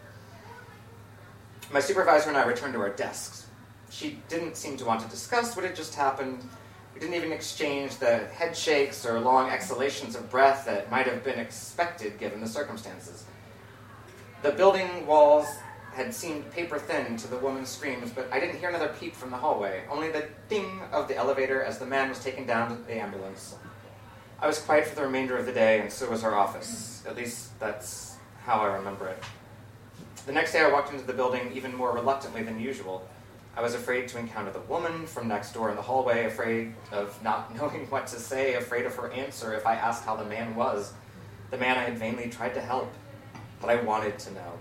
My 1.72 1.80
supervisor 1.80 2.30
and 2.30 2.38
I 2.38 2.44
returned 2.44 2.74
to 2.74 2.80
our 2.82 2.90
desks. 2.90 3.48
She 3.90 4.20
didn't 4.28 4.58
seem 4.58 4.78
to 4.78 4.86
want 4.86 5.02
to 5.02 5.08
discuss 5.08 5.56
what 5.56 5.66
had 5.66 5.76
just 5.76 5.96
happened. 5.96 6.44
We 6.94 7.00
didn't 7.00 7.16
even 7.16 7.32
exchange 7.32 7.98
the 7.98 8.26
head 8.28 8.56
shakes 8.56 9.06
or 9.06 9.20
long 9.20 9.50
exhalations 9.50 10.16
of 10.16 10.30
breath 10.30 10.66
that 10.66 10.92
might 10.92 11.08
have 11.08 11.24
been 11.24 11.40
expected 11.40 12.20
given 12.20 12.42
the 12.42 12.48
circumstances. 12.48 13.26
The 14.42 14.52
building 14.52 15.06
walls 15.06 15.48
had 15.94 16.14
seemed 16.14 16.50
paper 16.52 16.80
thin 16.80 17.18
to 17.18 17.28
the 17.28 17.38
woman's 17.38 17.70
screams, 17.70 18.12
but 18.12 18.32
I 18.32 18.40
didn't 18.40 18.60
hear 18.60 18.70
another 18.70 18.94
peep 19.00 19.14
from 19.16 19.30
the 19.30 19.38
hallway, 19.38 19.84
only 19.90 20.10
the 20.10 20.28
ding 20.50 20.82
of 20.92 21.08
the 21.08 21.16
elevator 21.16 21.64
as 21.64 21.78
the 21.78 21.86
man 21.86 22.10
was 22.10 22.24
taken 22.24 22.46
down 22.46 22.70
to 22.70 22.84
the 22.84 22.96
ambulance. 22.96 23.56
I 24.40 24.48
was 24.48 24.60
quiet 24.60 24.88
for 24.88 24.96
the 24.96 25.04
remainder 25.04 25.38
of 25.38 25.46
the 25.46 25.52
day, 25.52 25.80
and 25.82 25.92
so 25.92 26.10
was 26.10 26.24
our 26.24 26.34
office. 26.34 27.04
At 27.08 27.16
least 27.16 27.60
that's 27.60 28.11
how 28.46 28.60
I 28.60 28.76
remember 28.76 29.08
it. 29.08 29.24
The 30.26 30.32
next 30.32 30.54
day, 30.54 30.62
I 30.62 30.72
walked 30.72 30.94
into 30.94 31.06
the 31.06 31.14
building 31.14 31.52
even 31.54 31.76
more 31.76 31.94
reluctantly 31.94 32.44
than 32.44 32.60
usual. 32.60 33.08
I 33.56 33.62
was 33.62 33.74
afraid 33.74 34.08
to 34.10 34.20
encounter 34.20 34.52
the 34.52 34.62
woman 34.62 35.06
from 35.06 35.28
next 35.28 35.54
door 35.54 35.70
in 35.70 35.76
the 35.76 35.82
hallway, 35.82 36.26
afraid 36.26 36.74
of 36.92 37.22
not 37.24 37.56
knowing 37.56 37.90
what 37.90 38.08
to 38.08 38.20
say, 38.20 38.54
afraid 38.54 38.86
of 38.86 38.96
her 38.96 39.12
answer 39.12 39.54
if 39.54 39.66
I 39.66 39.76
asked 39.76 40.06
how 40.06 40.16
the 40.16 40.26
man 40.26 40.56
was. 40.56 40.94
The 41.50 41.58
man 41.58 41.78
I 41.78 41.84
had 41.84 41.98
vainly 41.98 42.30
tried 42.30 42.54
to 42.54 42.62
help, 42.62 42.94
but 43.60 43.70
I 43.70 43.76
wanted 43.82 44.18
to 44.20 44.34
know. 44.34 44.54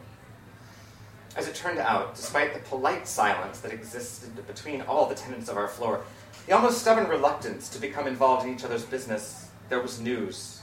As 1.37 1.47
it 1.47 1.55
turned 1.55 1.79
out, 1.79 2.17
despite 2.17 2.53
the 2.53 2.61
polite 2.61 3.07
silence 3.07 3.61
that 3.61 3.73
existed 3.73 4.45
between 4.47 4.83
all 4.83 5.07
the 5.07 5.15
tenants 5.15 5.49
of 5.49 5.57
our 5.57 5.69
floor, 5.69 6.03
the 6.47 6.53
almost 6.53 6.81
stubborn 6.81 7.07
reluctance 7.07 7.69
to 7.69 7.79
become 7.81 8.09
involved 8.09 8.45
in 8.45 8.53
each 8.53 8.65
other's 8.65 8.85
business, 8.85 9.49
there 9.69 9.81
was 9.81 10.01
news. 10.01 10.63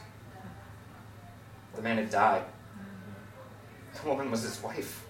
The 1.76 1.82
man 1.82 1.98
had 1.98 2.10
died. 2.10 2.44
The 4.02 4.10
woman 4.10 4.32
was 4.32 4.44
his 4.44 4.62
wife. 4.62 5.06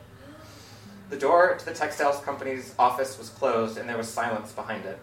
The 1.10 1.18
door 1.18 1.56
to 1.58 1.66
the 1.66 1.74
textiles 1.74 2.20
company's 2.22 2.74
office 2.78 3.18
was 3.18 3.30
closed, 3.30 3.78
and 3.78 3.88
there 3.88 3.98
was 3.98 4.10
silence 4.10 4.52
behind 4.52 4.86
it. 4.86 5.00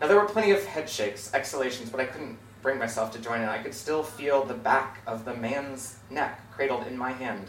Now, 0.00 0.06
there 0.06 0.18
were 0.18 0.26
plenty 0.26 0.50
of 0.52 0.64
head 0.64 0.88
shakes, 0.88 1.32
exhalations, 1.34 1.90
but 1.90 2.00
I 2.00 2.06
couldn't 2.06 2.38
bring 2.62 2.78
myself 2.78 3.12
to 3.12 3.18
join 3.18 3.40
in. 3.40 3.48
I 3.48 3.62
could 3.62 3.74
still 3.74 4.02
feel 4.02 4.44
the 4.44 4.54
back 4.54 5.00
of 5.06 5.24
the 5.24 5.34
man's 5.34 5.98
neck 6.10 6.40
cradled 6.52 6.86
in 6.86 6.96
my 6.96 7.12
hand, 7.12 7.48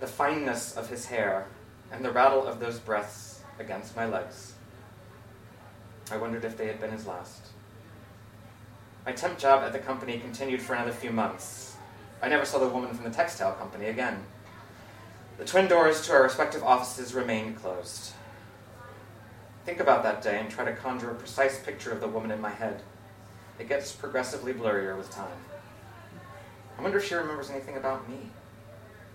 the 0.00 0.06
fineness 0.06 0.76
of 0.76 0.88
his 0.88 1.06
hair, 1.06 1.46
and 1.90 2.04
the 2.04 2.12
rattle 2.12 2.46
of 2.46 2.60
those 2.60 2.78
breaths 2.78 3.40
against 3.58 3.96
my 3.96 4.06
legs. 4.06 4.54
I 6.10 6.16
wondered 6.16 6.44
if 6.44 6.56
they 6.56 6.66
had 6.66 6.80
been 6.80 6.90
his 6.90 7.06
last. 7.06 7.48
My 9.04 9.12
temp 9.12 9.38
job 9.38 9.62
at 9.62 9.72
the 9.72 9.78
company 9.78 10.18
continued 10.18 10.60
for 10.60 10.74
another 10.74 10.92
few 10.92 11.10
months. 11.10 11.76
I 12.20 12.28
never 12.28 12.44
saw 12.44 12.58
the 12.58 12.68
woman 12.68 12.92
from 12.94 13.04
the 13.04 13.10
textile 13.10 13.52
company 13.52 13.86
again. 13.86 14.24
The 15.38 15.44
twin 15.44 15.68
doors 15.68 16.04
to 16.06 16.12
our 16.12 16.22
respective 16.24 16.64
offices 16.64 17.14
remained 17.14 17.60
closed. 17.60 18.12
Think 19.64 19.78
about 19.78 20.02
that 20.02 20.20
day 20.20 20.40
and 20.40 20.50
try 20.50 20.64
to 20.64 20.74
conjure 20.74 21.12
a 21.12 21.14
precise 21.14 21.60
picture 21.60 21.92
of 21.92 22.00
the 22.00 22.08
woman 22.08 22.32
in 22.32 22.40
my 22.40 22.50
head. 22.50 22.82
It 23.58 23.68
gets 23.68 23.92
progressively 23.92 24.52
blurrier 24.52 24.96
with 24.96 25.10
time. 25.10 25.38
I 26.76 26.82
wonder 26.82 26.98
if 26.98 27.06
she 27.06 27.14
remembers 27.14 27.50
anything 27.50 27.76
about 27.76 28.08
me. 28.08 28.30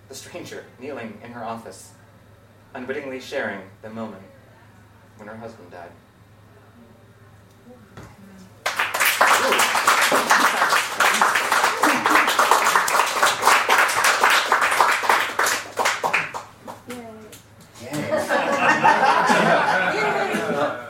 The 0.07 0.15
stranger 0.15 0.63
kneeling 0.79 1.19
in 1.23 1.31
her 1.31 1.43
office, 1.43 1.91
unwittingly 2.73 3.19
sharing 3.19 3.61
the 3.81 3.89
moment 3.89 4.23
when 5.17 5.27
her 5.27 5.37
husband 5.37 5.71
died. 5.71 5.91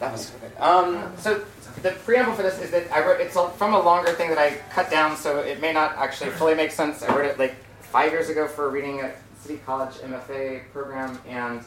That 0.00 0.12
was 0.12 0.30
good. 0.30 0.52
Um, 0.60 1.12
so 1.18 1.44
the 1.82 1.90
preamble 1.90 2.34
for 2.34 2.42
this 2.42 2.60
is 2.60 2.70
that 2.70 2.90
I 2.92 3.04
wrote. 3.04 3.20
It's 3.20 3.36
from 3.56 3.74
a 3.74 3.80
longer 3.80 4.12
thing 4.12 4.28
that 4.30 4.38
I 4.38 4.56
cut 4.70 4.90
down, 4.90 5.16
so 5.16 5.38
it 5.38 5.60
may 5.60 5.72
not 5.72 5.96
actually 5.96 6.30
fully 6.30 6.54
make 6.54 6.70
sense. 6.70 7.02
I 7.02 7.14
wrote 7.14 7.26
it 7.26 7.38
like 7.38 7.56
five 7.80 8.12
years 8.12 8.28
ago 8.28 8.46
for 8.46 8.66
a 8.66 8.68
reading 8.68 9.00
at 9.00 9.16
City 9.40 9.60
College 9.64 9.94
MFA 9.94 10.70
program, 10.72 11.18
and 11.28 11.62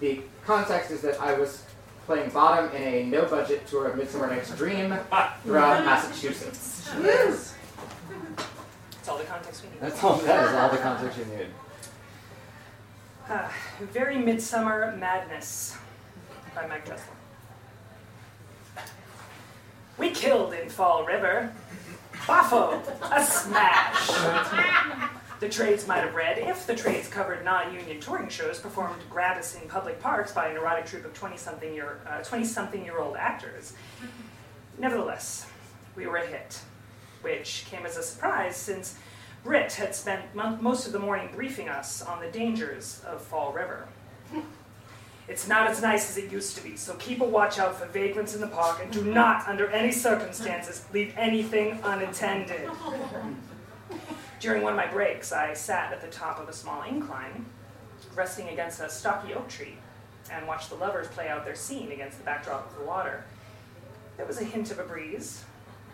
the 0.00 0.20
context 0.44 0.90
is 0.90 1.00
that 1.02 1.20
I 1.20 1.34
was 1.38 1.64
playing 2.06 2.30
bottom 2.30 2.74
in 2.76 2.82
a 2.82 3.04
no-budget 3.04 3.66
tour 3.66 3.88
of 3.88 3.96
Midsummer 3.96 4.26
Night's 4.26 4.54
Dream 4.56 4.94
throughout 5.42 5.84
Massachusetts. 5.86 6.90
That's 9.04 9.08
all 9.08 9.18
the 9.18 9.24
context 9.24 9.62
we 9.64 9.70
need. 9.70 9.80
That's 9.80 10.04
all. 10.04 10.16
That 10.16 10.48
is 10.48 10.54
all 10.54 10.70
the 10.70 10.78
context 10.78 11.18
you 11.18 11.24
need. 11.26 11.46
Uh, 13.28 13.48
Very 13.92 14.18
Midsummer 14.18 14.94
Madness 14.98 15.76
by 16.54 16.66
Mike 16.66 16.84
Dressel. 16.84 17.12
We 19.96 20.10
killed 20.10 20.52
in 20.52 20.68
Fall 20.68 21.04
River. 21.06 21.52
Baffo, 22.12 22.80
a 23.12 23.24
smash. 23.24 24.08
The 25.40 25.48
trades 25.48 25.86
might 25.86 26.00
have 26.00 26.14
read 26.14 26.38
if 26.38 26.66
the 26.66 26.74
trades 26.74 27.08
covered 27.08 27.44
non-union 27.44 28.00
touring 28.00 28.28
shows 28.28 28.58
performed 28.58 29.00
gratis 29.10 29.54
in 29.60 29.68
public 29.68 30.00
parks 30.00 30.32
by 30.32 30.48
an 30.48 30.56
erotic 30.56 30.86
troupe 30.86 31.04
of 31.04 31.12
20-something 31.12 31.74
year, 31.74 32.00
uh, 32.06 32.20
20-something 32.20 32.84
year 32.84 32.98
old 32.98 33.16
actors. 33.16 33.74
Nevertheless, 34.78 35.46
we 35.96 36.06
were 36.06 36.16
a 36.16 36.26
hit, 36.26 36.60
which 37.22 37.66
came 37.70 37.84
as 37.84 37.96
a 37.96 38.02
surprise 38.02 38.56
since 38.56 38.98
Britt 39.44 39.74
had 39.74 39.94
spent 39.94 40.34
most 40.34 40.86
of 40.86 40.92
the 40.92 40.98
morning 40.98 41.28
briefing 41.34 41.68
us 41.68 42.00
on 42.00 42.20
the 42.20 42.28
dangers 42.28 43.02
of 43.06 43.20
Fall 43.20 43.52
River. 43.52 43.86
Hmm. 44.30 44.40
It's 45.28 45.46
not 45.46 45.70
as 45.70 45.82
nice 45.82 46.10
as 46.10 46.16
it 46.16 46.32
used 46.32 46.56
to 46.56 46.62
be, 46.62 46.76
so 46.76 46.94
keep 46.94 47.20
a 47.20 47.24
watch 47.24 47.58
out 47.58 47.78
for 47.78 47.86
vagrants 47.86 48.34
in 48.34 48.40
the 48.40 48.46
park 48.46 48.80
and 48.82 48.90
do 48.90 49.04
not, 49.04 49.46
under 49.46 49.68
any 49.68 49.92
circumstances, 49.92 50.84
leave 50.92 51.14
anything 51.16 51.78
unattended. 51.82 52.70
During 54.40 54.62
one 54.62 54.72
of 54.72 54.76
my 54.76 54.86
breaks, 54.86 55.32
I 55.32 55.54
sat 55.54 55.92
at 55.92 56.00
the 56.00 56.08
top 56.08 56.38
of 56.38 56.48
a 56.48 56.52
small 56.52 56.82
incline, 56.82 57.46
resting 58.14 58.48
against 58.48 58.80
a 58.80 58.88
stocky 58.90 59.32
oak 59.32 59.48
tree, 59.48 59.76
and 60.30 60.46
watched 60.46 60.70
the 60.70 60.76
lovers 60.76 61.08
play 61.08 61.28
out 61.28 61.44
their 61.44 61.54
scene 61.54 61.92
against 61.92 62.18
the 62.18 62.24
backdrop 62.24 62.70
of 62.70 62.78
the 62.78 62.84
water. 62.84 63.24
There 64.16 64.26
was 64.26 64.40
a 64.40 64.44
hint 64.44 64.70
of 64.70 64.78
a 64.78 64.84
breeze. 64.84 65.44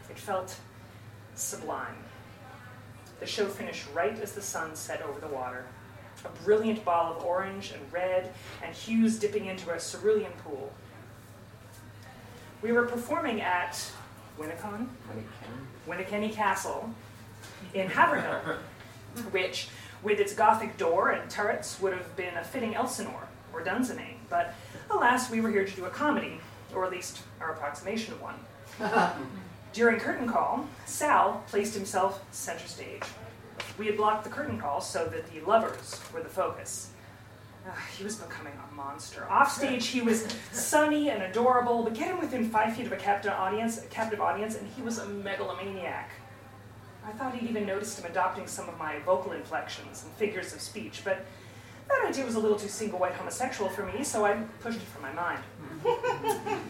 It 0.09 0.19
felt 0.19 0.57
sublime. 1.35 1.97
The 3.21 3.27
show 3.27 3.47
finished 3.47 3.87
right 3.95 4.19
as 4.21 4.33
the 4.33 4.41
sun 4.41 4.75
set 4.75 5.03
over 5.03 5.21
the 5.21 5.29
water. 5.29 5.67
A 6.25 6.45
brilliant 6.45 6.85
ball 6.85 7.15
of 7.15 7.25
orange 7.25 7.73
and 7.73 7.93
red 7.93 8.33
and 8.63 8.75
hues 8.75 9.19
dipping 9.19 9.47
into 9.47 9.71
a 9.71 9.79
cerulean 9.79 10.33
pool. 10.45 10.73
We 12.63 12.73
were 12.73 12.85
performing 12.85 13.41
at 13.41 13.81
Winnacon, 14.39 14.89
Winnekenni 15.87 16.33
Castle 16.33 16.91
in 17.75 17.89
Haverhill, 17.89 18.57
which, 19.31 19.69
with 20.03 20.19
its 20.19 20.35
Gothic 20.35 20.77
door 20.77 21.11
and 21.11 21.31
turrets, 21.31 21.81
would 21.81 21.93
have 21.93 22.17
been 22.17 22.37
a 22.37 22.45
fitting 22.45 22.75
Elsinore 22.75 23.29
or 23.53 23.63
Dunsinane. 23.63 24.17
But 24.29 24.55
alas, 24.91 25.31
we 25.31 25.41
were 25.41 25.51
here 25.51 25.65
to 25.65 25.77
do 25.77 25.85
a 25.87 25.91
comedy, 25.91 26.41
or 26.75 26.85
at 26.85 26.91
least 26.91 27.21
our 27.41 27.53
approximation 27.53 28.15
of 28.15 28.23
one. 28.23 28.35
During 29.73 30.01
curtain 30.01 30.29
call, 30.29 30.67
Sal 30.85 31.45
placed 31.47 31.75
himself 31.75 32.23
center 32.33 32.67
stage. 32.67 33.03
We 33.79 33.87
had 33.87 33.97
blocked 33.97 34.25
the 34.25 34.31
curtain 34.31 34.59
call 34.59 34.81
so 34.81 35.07
that 35.07 35.33
the 35.33 35.41
lovers 35.43 36.01
were 36.13 36.23
the 36.23 36.29
focus. 36.29 36.91
Ah, 37.69 37.87
he 37.97 38.03
was 38.03 38.17
becoming 38.17 38.55
a 38.55 38.75
monster. 38.75 39.31
Offstage, 39.31 39.87
he 39.87 40.01
was 40.01 40.27
sunny 40.51 41.11
and 41.11 41.23
adorable, 41.23 41.85
but 41.85 41.95
get 41.95 42.09
him 42.09 42.19
within 42.19 42.49
five 42.49 42.75
feet 42.75 42.87
of 42.87 42.93
a 42.93 42.97
captive 42.97 43.33
audience, 43.33 43.79
a 43.83 43.87
captive 43.87 44.21
audience, 44.21 44.57
and 44.57 44.67
he 44.67 44.83
was 44.83 44.99
a 44.99 45.07
megalomaniac. 45.07 46.11
I 47.07 47.13
thought 47.13 47.35
he'd 47.35 47.49
even 47.49 47.67
noticed 47.67 47.99
him 47.99 48.11
adopting 48.11 48.47
some 48.47 48.69
of 48.69 48.79
my 48.79 48.99
vocal 49.01 49.33
inflections 49.33 50.03
and 50.05 50.13
figures 50.15 50.53
of 50.53 50.61
speech, 50.61 51.03
but 51.05 51.25
that 51.89 52.07
idea 52.09 52.25
was 52.25 52.35
a 52.35 52.41
little 52.41 52.59
too 52.59 52.69
single 52.69 52.99
white 52.99 53.15
homosexual 53.15 53.71
for 53.71 53.85
me, 53.85 54.05
so 54.05 54.25
I 54.25 54.35
pushed 54.61 54.79
it 54.79 54.83
from 54.85 55.03
my 55.03 55.13
mind. 55.13 55.43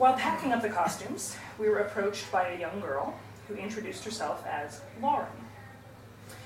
While 0.00 0.14
packing 0.14 0.50
up 0.50 0.62
the 0.62 0.70
costumes, 0.70 1.36
we 1.58 1.68
were 1.68 1.80
approached 1.80 2.32
by 2.32 2.48
a 2.48 2.58
young 2.58 2.80
girl 2.80 3.14
who 3.46 3.54
introduced 3.54 4.02
herself 4.02 4.42
as 4.46 4.80
Lauren. 5.02 5.28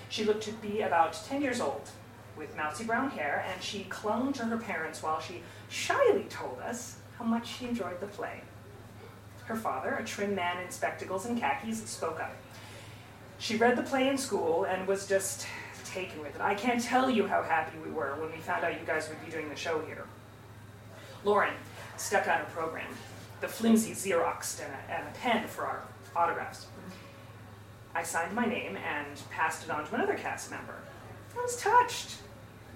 She 0.09 0.25
looked 0.25 0.43
to 0.43 0.53
be 0.55 0.81
about 0.81 1.13
10 1.29 1.41
years 1.41 1.61
old, 1.61 1.89
with 2.37 2.57
mousy 2.57 2.83
brown 2.83 3.11
hair, 3.11 3.47
and 3.49 3.63
she 3.63 3.85
clung 3.85 4.33
to 4.33 4.45
her 4.47 4.57
parents 4.57 5.05
while 5.05 5.21
she 5.21 5.41
shyly 5.69 6.25
told 6.25 6.59
us 6.67 6.97
how 7.17 7.25
much 7.25 7.47
she 7.47 7.67
enjoyed 7.67 8.01
the 8.01 8.09
play. 8.09 8.41
Her 9.45 9.55
father, 9.55 9.95
a 10.01 10.05
trim 10.05 10.35
man 10.35 10.61
in 10.61 10.73
spectacles 10.73 11.25
and 11.25 11.39
khakis, 11.39 11.81
spoke 11.89 12.19
up. 12.19 12.35
She 13.39 13.55
read 13.55 13.77
the 13.77 13.85
play 13.85 14.09
in 14.09 14.19
school 14.19 14.65
and 14.65 14.85
was 14.89 15.07
just 15.07 15.47
taken 15.85 16.21
with 16.23 16.35
it. 16.35 16.41
I 16.41 16.57
can't 16.57 16.83
tell 16.83 17.09
you 17.09 17.29
how 17.29 17.45
happy 17.45 17.79
we 17.79 17.93
were 17.93 18.17
when 18.19 18.33
we 18.33 18.39
found 18.39 18.65
out 18.65 18.81
you 18.81 18.85
guys 18.85 19.09
would 19.09 19.25
be 19.25 19.31
doing 19.31 19.49
the 19.49 19.55
show 19.55 19.81
here. 19.83 20.07
Lauren 21.23 21.55
stuck 21.97 22.27
out 22.27 22.41
a 22.41 22.45
program, 22.47 22.89
the 23.45 23.53
flimsy 23.53 23.93
Xerox 23.93 24.59
and 24.65 24.73
a, 24.73 24.95
and 24.95 25.07
a 25.07 25.19
pen 25.19 25.47
for 25.47 25.67
our 25.67 25.83
autographs. 26.17 26.67
I 27.95 28.03
signed 28.03 28.35
my 28.35 28.47
name 28.47 28.77
and 28.77 29.21
passed 29.31 29.65
it 29.65 29.71
on 29.71 29.87
to 29.87 29.95
another 29.95 30.15
cast 30.15 30.51
member. 30.51 30.75
I 31.37 31.43
was 31.43 31.57
touched. 31.59 32.17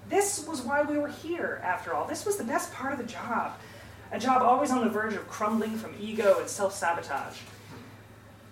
This 0.09 0.45
was 0.47 0.61
why 0.61 0.83
we 0.83 0.99
were 0.99 1.07
here, 1.07 1.59
after 1.63 1.93
all. 1.93 2.05
This 2.05 2.23
was 2.23 2.37
the 2.37 2.43
best 2.43 2.71
part 2.71 2.93
of 2.93 2.99
the 2.99 3.05
job. 3.05 3.53
A 4.11 4.19
job 4.19 4.43
always 4.43 4.69
on 4.69 4.83
the 4.83 4.89
verge 4.89 5.15
of 5.15 5.27
crumbling 5.27 5.75
from 5.75 5.95
ego 5.99 6.37
and 6.39 6.47
self 6.47 6.73
sabotage. 6.75 7.39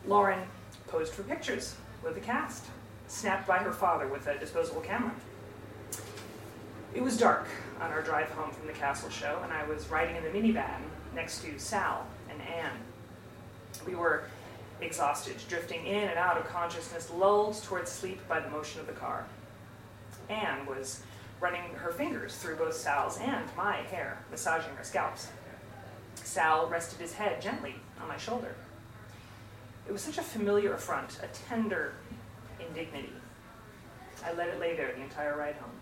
Lauren 0.08 0.40
posed 0.88 1.14
for 1.14 1.22
pictures 1.24 1.76
with 2.04 2.16
the 2.16 2.20
cast, 2.20 2.66
snapped 3.08 3.48
by 3.48 3.58
her 3.60 3.72
father 3.72 4.08
with 4.08 4.26
a 4.26 4.40
disposable 4.40 4.82
camera. 4.82 5.12
It 6.98 7.04
was 7.04 7.16
dark 7.16 7.46
on 7.80 7.92
our 7.92 8.01
drive 8.01 8.32
home 8.32 8.50
from 8.50 8.66
the 8.66 8.74
castle 8.74 9.12
show, 9.12 9.39
and 9.44 9.54
I 9.54 9.63
was 9.68 9.88
riding 9.88 10.16
in 10.16 10.24
the 10.24 10.32
minivan 10.32 10.82
next 11.13 11.44
to 11.44 11.60
Sal 11.60 12.08
and 12.27 12.42
Anne. 12.42 12.80
We 13.86 13.94
were 13.94 14.24
exhausted, 14.82 15.36
drifting 15.48 15.86
in 15.86 16.10
and 16.10 16.18
out 16.18 16.39
of 16.39 16.48
consciousness, 16.48 17.12
lulled 17.12 17.62
towards 17.62 17.92
sleep 17.92 18.27
by 18.27 18.39
the 18.39 18.50
motion 18.50 18.82
of 18.82 18.88
the 18.88 18.94
car. 18.94 19.27
Anne 20.27 20.66
was 20.66 21.04
running 21.39 21.72
her 21.75 21.92
fingers 21.92 22.36
through 22.36 22.56
both 22.56 22.74
Sal's 22.74 23.20
and 23.20 23.46
my 23.56 23.75
hair, 23.75 24.18
massaging 24.32 24.75
our 24.75 24.84
scalps. 24.84 25.27
Sal 26.16 26.68
rested 26.68 27.00
his 27.00 27.13
head 27.13 27.39
gently 27.39 27.75
on 28.01 28.08
my 28.08 28.18
shoulder. 28.18 28.56
It 29.88 29.92
was 29.92 30.01
such 30.01 30.18
a 30.18 30.24
familiar 30.24 30.74
affront, 30.74 31.20
a 31.22 31.27
tender 31.48 31.94
indignity. 32.60 33.13
I 34.25 34.34
let 34.34 34.48
it 34.48 34.60
lay 34.60 34.75
there 34.75 34.92
the 34.94 35.04
entire 35.04 35.38
ride 35.38 35.58
home. 35.58 35.76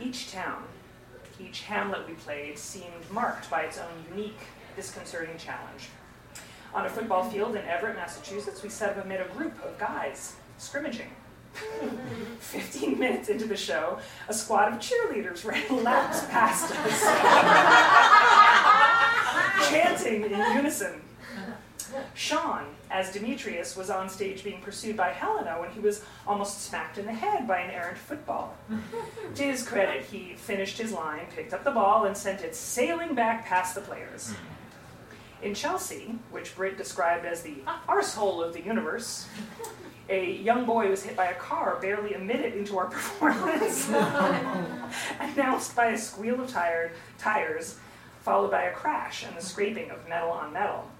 Each 0.00 0.32
town, 0.32 0.62
each 1.38 1.62
hamlet 1.62 2.08
we 2.08 2.14
played 2.14 2.58
seemed 2.58 3.10
marked 3.10 3.50
by 3.50 3.62
its 3.62 3.78
own 3.78 4.04
unique, 4.10 4.40
disconcerting 4.76 5.36
challenge. 5.36 5.88
On 6.72 6.86
a 6.86 6.88
football 6.88 7.28
field 7.28 7.56
in 7.56 7.64
Everett, 7.64 7.96
Massachusetts, 7.96 8.62
we 8.62 8.68
set 8.68 8.96
up 8.96 9.04
amid 9.04 9.20
a 9.20 9.28
group 9.34 9.62
of 9.64 9.76
guys 9.78 10.36
scrimmaging. 10.58 11.10
Fifteen 12.38 12.98
minutes 12.98 13.28
into 13.28 13.44
the 13.44 13.56
show, 13.56 13.98
a 14.28 14.32
squad 14.32 14.72
of 14.72 14.78
cheerleaders 14.78 15.44
ran 15.44 15.84
laps 15.84 16.24
past 16.26 16.70
us, 16.70 17.02
chanting 19.70 20.24
in 20.30 20.56
unison. 20.56 21.02
Sean, 22.14 22.66
as 22.90 23.12
Demetrius, 23.12 23.76
was 23.76 23.88
on 23.88 24.08
stage 24.08 24.42
being 24.42 24.60
pursued 24.60 24.96
by 24.96 25.10
Helena 25.10 25.60
when 25.60 25.70
he 25.70 25.80
was 25.80 26.04
almost 26.26 26.62
smacked 26.62 26.98
in 26.98 27.06
the 27.06 27.12
head 27.12 27.46
by 27.46 27.60
an 27.60 27.70
errant 27.70 27.98
football. 27.98 28.56
to 29.34 29.42
his 29.42 29.62
credit, 29.62 30.04
he 30.04 30.34
finished 30.36 30.76
his 30.76 30.92
line, 30.92 31.26
picked 31.34 31.54
up 31.54 31.62
the 31.62 31.70
ball, 31.70 32.04
and 32.06 32.16
sent 32.16 32.42
it 32.42 32.54
sailing 32.54 33.14
back 33.14 33.46
past 33.46 33.74
the 33.74 33.80
players. 33.80 34.28
Mm-hmm. 34.32 35.46
In 35.46 35.54
Chelsea, 35.54 36.16
which 36.30 36.54
Britt 36.56 36.76
described 36.76 37.24
as 37.24 37.42
the 37.42 37.54
arsehole 37.88 38.44
of 38.44 38.52
the 38.52 38.60
universe, 38.60 39.26
a 40.08 40.32
young 40.32 40.66
boy 40.66 40.90
was 40.90 41.04
hit 41.04 41.16
by 41.16 41.26
a 41.26 41.34
car 41.34 41.78
barely 41.80 42.14
a 42.14 42.18
minute 42.18 42.54
into 42.54 42.76
our 42.76 42.86
performance, 42.90 43.88
announced 45.20 45.76
by 45.76 45.86
a 45.86 45.98
squeal 45.98 46.40
of 46.40 46.50
tired 46.50 46.92
tires, 47.18 47.78
followed 48.20 48.50
by 48.50 48.64
a 48.64 48.72
crash 48.72 49.24
and 49.24 49.36
the 49.36 49.40
scraping 49.40 49.90
of 49.90 50.08
metal 50.08 50.30
on 50.30 50.52
metal. 50.52 50.90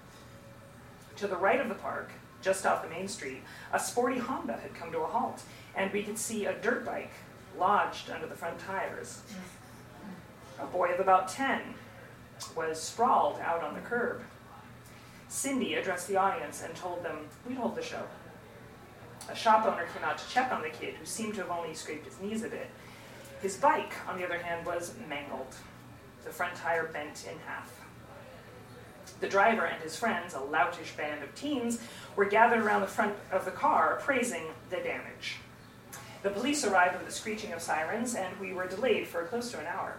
To 1.21 1.27
the 1.27 1.37
right 1.37 1.61
of 1.61 1.69
the 1.69 1.75
park, 1.75 2.09
just 2.41 2.65
off 2.65 2.81
the 2.81 2.89
main 2.89 3.07
street, 3.07 3.43
a 3.71 3.79
sporty 3.79 4.17
Honda 4.17 4.53
had 4.53 4.73
come 4.73 4.91
to 4.91 5.01
a 5.01 5.05
halt, 5.05 5.43
and 5.75 5.93
we 5.93 6.01
could 6.01 6.17
see 6.17 6.47
a 6.47 6.53
dirt 6.53 6.83
bike 6.83 7.11
lodged 7.59 8.09
under 8.09 8.25
the 8.25 8.33
front 8.33 8.57
tires. 8.57 9.21
A 10.59 10.65
boy 10.65 10.91
of 10.91 10.99
about 10.99 11.29
10 11.29 11.61
was 12.55 12.81
sprawled 12.81 13.39
out 13.39 13.61
on 13.61 13.75
the 13.75 13.81
curb. 13.81 14.23
Cindy 15.29 15.75
addressed 15.75 16.07
the 16.07 16.17
audience 16.17 16.63
and 16.63 16.73
told 16.75 17.03
them 17.03 17.27
we'd 17.47 17.55
hold 17.55 17.75
the 17.75 17.83
show. 17.83 18.01
A 19.29 19.35
shop 19.35 19.67
owner 19.67 19.85
came 19.93 20.03
out 20.03 20.17
to 20.17 20.27
check 20.27 20.51
on 20.51 20.63
the 20.63 20.69
kid, 20.69 20.95
who 20.95 21.05
seemed 21.05 21.35
to 21.35 21.41
have 21.41 21.51
only 21.51 21.75
scraped 21.75 22.07
his 22.07 22.19
knees 22.19 22.41
a 22.43 22.49
bit. 22.49 22.71
His 23.43 23.57
bike, 23.57 23.93
on 24.09 24.17
the 24.17 24.25
other 24.25 24.39
hand, 24.39 24.65
was 24.65 24.95
mangled, 25.07 25.53
the 26.23 26.31
front 26.31 26.55
tire 26.55 26.85
bent 26.87 27.27
in 27.31 27.37
half. 27.45 27.80
The 29.19 29.27
driver 29.27 29.65
and 29.65 29.81
his 29.81 29.95
friends, 29.95 30.33
a 30.33 30.37
loutish 30.37 30.95
band 30.97 31.23
of 31.23 31.33
teens, 31.35 31.79
were 32.15 32.25
gathered 32.25 32.61
around 32.61 32.81
the 32.81 32.87
front 32.87 33.15
of 33.31 33.45
the 33.45 33.51
car, 33.51 33.99
praising 34.01 34.45
the 34.69 34.77
damage. 34.77 35.37
The 36.23 36.29
police 36.29 36.63
arrived 36.65 36.97
with 36.97 37.05
the 37.05 37.11
screeching 37.11 37.51
of 37.53 37.61
sirens, 37.61 38.15
and 38.15 38.39
we 38.39 38.53
were 38.53 38.67
delayed 38.67 39.07
for 39.07 39.23
close 39.25 39.51
to 39.51 39.59
an 39.59 39.65
hour. 39.67 39.97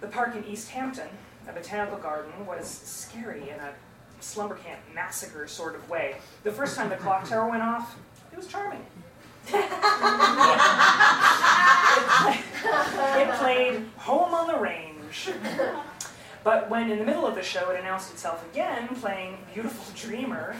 The 0.00 0.06
park 0.08 0.34
in 0.34 0.44
East 0.44 0.70
Hampton, 0.70 1.08
a 1.48 1.52
botanical 1.52 1.98
garden, 1.98 2.46
was 2.46 2.66
scary 2.66 3.48
in 3.50 3.60
a 3.60 3.72
slumber 4.20 4.56
camp 4.56 4.80
massacre 4.94 5.46
sort 5.46 5.74
of 5.74 5.88
way. 5.88 6.16
The 6.42 6.52
first 6.52 6.76
time 6.76 6.88
the 6.88 6.96
clock 6.96 7.28
tower 7.28 7.48
went 7.48 7.62
off, 7.62 7.96
it 8.32 8.36
was 8.36 8.46
charming. 8.46 8.84
it 9.48 9.62
played 13.38 13.84
Home 13.98 14.34
on 14.34 14.48
the 14.48 14.56
Range. 14.58 15.30
But 16.46 16.70
when 16.70 16.92
in 16.92 17.00
the 17.00 17.04
middle 17.04 17.26
of 17.26 17.34
the 17.34 17.42
show 17.42 17.70
it 17.70 17.80
announced 17.80 18.12
itself 18.12 18.48
again, 18.52 18.86
playing 19.00 19.36
Beautiful 19.52 19.84
Dreamer 19.96 20.54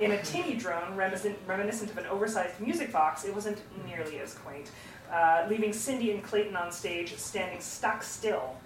in 0.00 0.10
a 0.10 0.22
tinny 0.24 0.56
drone 0.56 0.96
reminiscent 0.96 1.92
of 1.92 1.96
an 1.96 2.06
oversized 2.06 2.58
music 2.58 2.90
box, 2.90 3.24
it 3.24 3.32
wasn't 3.32 3.62
nearly 3.86 4.18
as 4.18 4.34
quaint, 4.34 4.72
uh, 5.12 5.46
leaving 5.48 5.72
Cindy 5.72 6.10
and 6.10 6.24
Clayton 6.24 6.56
on 6.56 6.72
stage 6.72 7.16
standing 7.18 7.60
stock 7.60 8.02
still, 8.02 8.56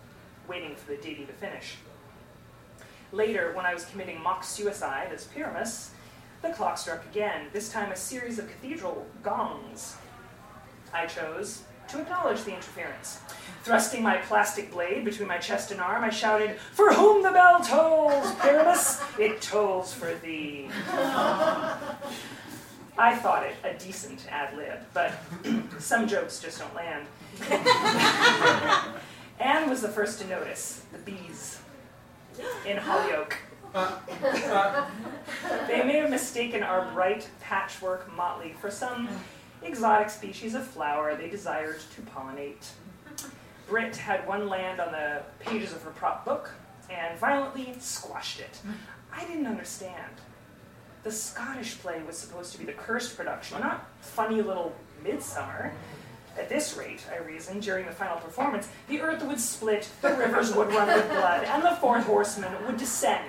waiting 0.49 0.75
for 0.75 0.93
the 0.93 0.97
ditty 0.97 1.27
to 1.27 1.33
finish. 1.35 1.77
Later, 3.13 3.53
when 3.53 3.67
I 3.67 3.75
was 3.75 3.85
committing 3.85 4.23
mock 4.23 4.43
suicide 4.43 5.11
as 5.13 5.25
Pyramus, 5.25 5.91
the 6.41 6.55
clock 6.55 6.79
struck 6.79 7.05
again, 7.05 7.49
this 7.53 7.71
time 7.71 7.93
a 7.93 7.97
series 7.97 8.39
of 8.39 8.49
cathedral 8.49 9.05
gongs. 9.23 9.97
I 10.95 11.05
chose 11.05 11.65
to 11.93 12.01
acknowledge 12.01 12.43
the 12.45 12.55
interference. 12.55 13.21
Thrusting 13.63 14.03
my 14.03 14.17
plastic 14.17 14.73
blade 14.73 15.05
between 15.05 15.29
my 15.29 15.39
chest 15.39 15.71
and 15.71 15.81
arm, 15.81 16.03
I 16.03 16.11
shouted, 16.11 16.57
For 16.57 16.93
whom 16.93 17.23
the 17.23 17.31
bell 17.31 17.61
tolls, 17.61 18.35
Pyramus, 18.37 19.01
it 19.19 19.41
tolls 19.41 19.93
for 19.93 20.15
thee. 20.17 20.69
I 22.99 23.17
thought 23.17 23.45
it 23.45 23.55
a 23.63 23.75
decent 23.79 24.27
ad 24.31 24.57
lib, 24.57 24.81
but 24.93 25.13
some 25.79 26.09
jokes 26.09 26.41
just 26.41 26.59
don't 26.59 26.75
land. 26.75 27.07
Anne 29.41 29.69
was 29.69 29.81
the 29.81 29.89
first 29.89 30.21
to 30.21 30.27
notice 30.27 30.85
the 30.93 30.99
bees 30.99 31.61
in 32.67 32.77
Holyoke. 32.77 33.37
they 35.67 35.83
may 35.83 35.97
have 35.97 36.11
mistaken 36.11 36.63
our 36.63 36.91
bright 36.93 37.29
patchwork 37.41 38.15
motley 38.15 38.55
for 38.61 38.71
some 38.71 39.09
exotic 39.65 40.11
species 40.11 40.55
of 40.55 40.67
flower 40.67 41.15
they 41.17 41.29
desired 41.29 41.81
to 41.95 42.03
pollinate. 42.03 42.71
Britt 43.69 43.97
had 43.97 44.27
one 44.27 44.49
land 44.49 44.81
on 44.81 44.93
the 44.93 45.23
pages 45.39 45.73
of 45.73 45.83
her 45.83 45.91
prop 45.91 46.25
book 46.25 46.51
and 46.91 47.19
violently 47.19 47.75
squashed 47.79 48.41
it. 48.41 48.61
I 49.13 49.25
didn't 49.25 49.47
understand. 49.47 50.13
The 51.05 51.13
Scottish 51.13 51.79
play 51.79 52.03
was 52.07 52.17
supposed 52.17 52.53
to 52.53 52.59
be 52.59 52.65
the 52.65 52.73
cursed 52.73 53.17
production, 53.17 53.61
not 53.61 53.87
funny 54.01 54.43
little 54.43 54.75
midsummer. 55.03 55.73
At 56.39 56.49
this 56.49 56.77
rate, 56.77 57.05
I 57.13 57.19
reasoned, 57.25 57.63
during 57.63 57.87
the 57.87 57.93
final 57.93 58.17
performance, 58.17 58.69
the 58.89 59.01
earth 59.01 59.23
would 59.25 59.41
split, 59.41 59.89
the 60.01 60.15
rivers 60.15 60.55
would 60.55 60.69
run 60.69 60.87
with 60.89 61.09
blood, 61.11 61.45
and 61.45 61.63
the 61.63 61.77
fourth 61.77 62.07
horseman 62.07 62.53
would 62.67 62.79
descend 62.79 63.27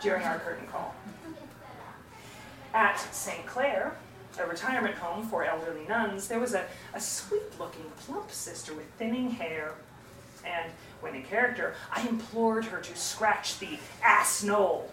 during 0.00 0.24
our 0.24 0.38
curtain 0.40 0.66
call. 0.66 0.94
At 2.74 2.98
St. 3.12 3.46
Clair, 3.46 3.94
a 4.38 4.46
retirement 4.46 4.94
home 4.96 5.26
for 5.26 5.44
elderly 5.44 5.86
nuns, 5.86 6.28
there 6.28 6.40
was 6.40 6.54
a, 6.54 6.66
a 6.94 7.00
sweet 7.00 7.58
looking, 7.58 7.84
plump 7.98 8.30
sister 8.30 8.74
with 8.74 8.86
thinning 8.98 9.30
hair. 9.30 9.74
And 10.44 10.72
when 11.00 11.14
in 11.14 11.22
character, 11.22 11.74
I 11.94 12.06
implored 12.06 12.64
her 12.66 12.80
to 12.80 12.96
scratch 12.96 13.58
the 13.58 13.78
ass 14.02 14.42
knoll. 14.42 14.90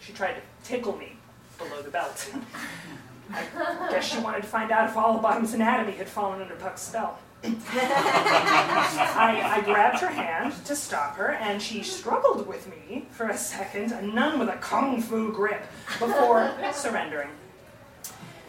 She 0.00 0.12
tried 0.12 0.34
to 0.34 0.40
tickle 0.64 0.96
me 0.96 1.16
below 1.58 1.82
the 1.82 1.90
belt. 1.90 2.32
I 3.32 3.88
guess 3.90 4.12
she 4.12 4.18
wanted 4.18 4.42
to 4.42 4.48
find 4.48 4.72
out 4.72 4.88
if 4.88 4.96
all 4.96 5.14
the 5.14 5.20
bottom's 5.20 5.54
anatomy 5.54 5.92
had 5.92 6.08
fallen 6.08 6.40
under 6.40 6.56
Puck's 6.56 6.82
spell. 6.82 7.18
I, 7.44 9.56
I, 9.56 9.60
grabbed 9.64 10.00
her 10.00 10.08
hand 10.08 10.52
to 10.66 10.76
stop 10.76 11.16
her, 11.16 11.32
and 11.32 11.62
she 11.62 11.82
struggled 11.82 12.46
with 12.46 12.68
me 12.68 13.06
for 13.10 13.28
a 13.28 13.36
second, 13.36 13.92
a 13.92 14.02
nun 14.02 14.38
with 14.38 14.50
a 14.50 14.56
kung 14.56 15.00
fu 15.00 15.32
grip, 15.32 15.62
before 15.98 16.52
surrendering. 16.74 17.30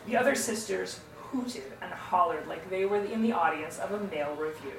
The 0.08 0.18
other 0.18 0.36
sisters 0.36 1.00
hooted 1.16 1.72
and 1.82 1.92
hollered 1.92 2.48
like 2.48 2.70
they 2.70 2.86
were 2.86 3.04
in 3.04 3.22
the 3.22 3.32
audience 3.32 3.80
of 3.80 3.92
a 3.92 4.00
male 4.14 4.36
revue. 4.36 4.72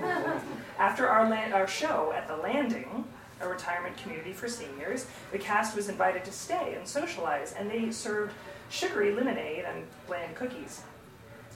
After 0.78 1.08
our, 1.08 1.28
land, 1.28 1.54
our 1.54 1.66
show 1.66 2.12
at 2.14 2.28
the 2.28 2.36
Landing, 2.36 3.04
a 3.40 3.48
retirement 3.48 3.96
community 3.96 4.32
for 4.32 4.48
seniors, 4.48 5.06
the 5.32 5.38
cast 5.38 5.74
was 5.74 5.88
invited 5.88 6.24
to 6.24 6.32
stay 6.32 6.74
and 6.76 6.86
socialize, 6.86 7.52
and 7.52 7.70
they 7.70 7.90
served 7.90 8.32
sugary 8.70 9.12
lemonade 9.12 9.64
and 9.64 9.84
bland 10.06 10.34
cookies. 10.36 10.82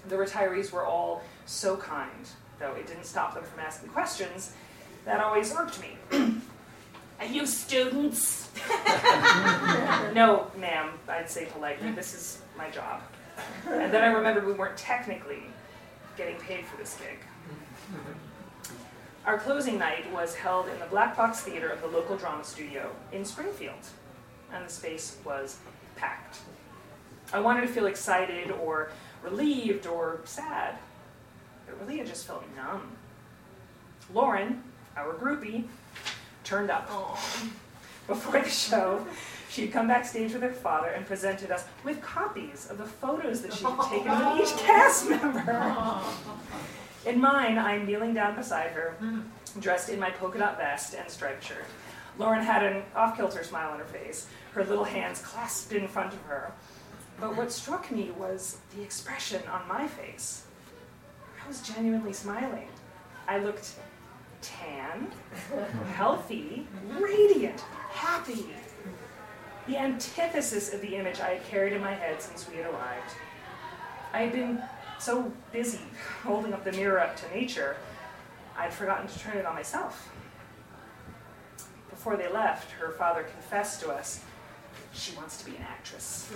The 0.09 0.17
retirees 0.17 0.73
were 0.73 0.85
all 0.85 1.23
so 1.47 1.77
kind, 1.77 2.29
though 2.59 2.73
it 2.73 2.87
didn't 2.87 3.05
stop 3.05 3.35
them 3.35 3.45
from 3.45 3.61
asking 3.61 3.91
questions 3.91 4.53
that 5.05 5.21
always 5.21 5.55
irked 5.55 5.81
me. 5.81 5.97
Are 7.18 7.26
you 7.26 7.46
students? 7.46 8.50
no, 10.14 10.50
ma'am, 10.59 10.90
I'd 11.09 11.31
say 11.31 11.46
politely. 11.46 11.90
This 11.92 12.14
is 12.14 12.42
my 12.59 12.68
job. 12.70 13.00
And 13.68 13.92
then 13.92 14.02
I 14.02 14.09
remembered 14.09 14.46
we 14.46 14.52
weren't 14.52 14.76
technically 14.76 15.42
getting 16.16 16.37
paid 16.37 16.66
for 16.66 16.76
this 16.76 16.96
gig. 16.98 17.18
Our 19.24 19.38
closing 19.38 19.79
night 19.79 20.11
was 20.12 20.35
held 20.35 20.68
in 20.68 20.79
the 20.79 20.87
Black 20.87 21.16
Box 21.16 21.40
Theater 21.40 21.68
of 21.68 21.81
the 21.81 21.88
local 21.88 22.16
drama 22.16 22.44
studio 22.44 22.90
in 23.12 23.24
Springfield, 23.24 23.74
and 24.52 24.64
the 24.64 24.70
space 24.70 25.16
was 25.24 25.59
packed. 25.96 26.38
I 27.33 27.40
wanted 27.40 27.62
to 27.62 27.68
feel 27.68 27.87
excited 27.87 28.50
or 28.52 28.90
relieved 29.22 29.87
or 29.87 30.20
sad, 30.24 30.76
but 31.66 31.81
really 31.81 32.00
I 32.00 32.05
just 32.05 32.26
felt 32.26 32.44
numb. 32.55 32.92
Lauren, 34.14 34.62
our 34.96 35.14
groupie, 35.14 35.64
turned 36.47 36.71
up. 36.71 36.89
Aww. 36.89 37.51
Before 38.07 38.41
the 38.41 38.49
show, 38.49 39.05
she 39.51 39.63
had 39.63 39.73
come 39.73 39.89
backstage 39.89 40.33
with 40.33 40.43
her 40.43 40.53
father 40.53 40.89
and 40.89 41.05
presented 41.05 41.51
us 41.51 41.65
with 41.85 42.01
copies 42.01 42.71
of 42.71 42.79
the 42.79 42.85
photos 42.85 43.43
that 43.43 43.53
she 43.53 43.65
had 43.65 43.91
taken 43.91 44.11
with 44.11 44.41
each 44.41 44.57
cast 44.59 45.11
member. 45.11 46.01
In 47.05 47.21
mine, 47.21 47.59
I'm 47.59 47.85
kneeling 47.85 48.15
down 48.15 48.37
beside 48.37 48.71
her, 48.71 48.97
mm. 49.03 49.23
dressed 49.61 49.89
in 49.89 49.99
my 49.99 50.11
polka 50.11 50.39
dot 50.39 50.57
vest 50.57 50.95
and 50.95 51.11
striped 51.11 51.45
shirt. 51.45 51.65
Lauren 52.19 52.43
had 52.43 52.65
an 52.65 52.83
off 52.95 53.17
kilter 53.17 53.45
smile 53.45 53.73
on 53.73 53.79
her 53.79 53.85
face, 53.85 54.29
her 54.53 54.65
little 54.65 54.85
hands 54.85 55.21
clasped 55.21 55.73
in 55.73 55.87
front 55.87 56.13
of 56.13 56.23
her. 56.23 56.53
But 57.21 57.37
what 57.37 57.51
struck 57.53 57.91
me 57.91 58.11
was 58.19 58.59
the 58.75 58.83
expression 58.83 59.43
on 59.51 59.67
my 59.69 59.87
face. 59.87 60.45
I 61.45 61.49
was 61.49 61.61
genuinely 61.61 62.13
smiling. 62.13 62.69
I 63.29 63.39
looked 63.39 63.75
tan, 64.47 65.09
healthy, 65.95 66.67
radiant, 66.99 67.61
happy 67.91 68.47
the 69.67 69.77
antithesis 69.77 70.73
of 70.73 70.81
the 70.81 70.97
image 70.97 71.21
I 71.21 71.31
had 71.31 71.45
carried 71.45 71.73
in 71.73 71.81
my 71.81 71.93
head 71.93 72.23
since 72.23 72.49
we 72.49 72.57
had 72.57 72.67
arrived. 72.67 73.13
I 74.13 74.23
had 74.23 74.33
been 74.33 74.63
so 74.99 75.33
busy 75.53 75.81
holding 76.23 76.53
up 76.53 76.65
the 76.65 76.73
mirror 76.73 77.01
up 77.01 77.17
to 77.17 77.35
nature, 77.35 77.77
I'd 78.57 78.73
forgotten 78.73 79.09
to 79.09 79.19
turn 79.19 79.37
it 79.37 79.45
on 79.45 79.55
myself. 79.55 80.11
Before 81.91 82.17
they 82.17 82.31
left, 82.31 82.71
her 82.73 82.93
father 82.93 83.25
confessed 83.25 83.81
to 83.83 83.91
us 83.91 84.23
she 84.93 85.15
wants 85.17 85.39
to 85.39 85.51
be 85.51 85.57
an 85.57 85.63
actress. 85.63 86.33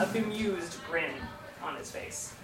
A 0.00 0.06
bemused 0.06 0.78
grin 0.90 1.14
on 1.62 1.76
his 1.76 1.90
face. 1.90 2.34